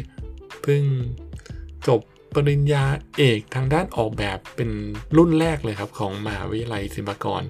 [0.61, 0.81] เพิ่ง
[1.87, 2.01] จบ
[2.35, 2.85] ปริญญา
[3.17, 4.69] เอกทางด้านออกแบบเป็น
[5.17, 7.41] รุ่นแรกเลยครับของมหาวิทยาลัยศิลปากร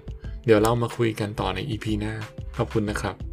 [0.45, 2.13] เดี๋ยวเรามาคุยกันต่อใน EP หน้า
[2.57, 3.28] ขอบคุณนะครับ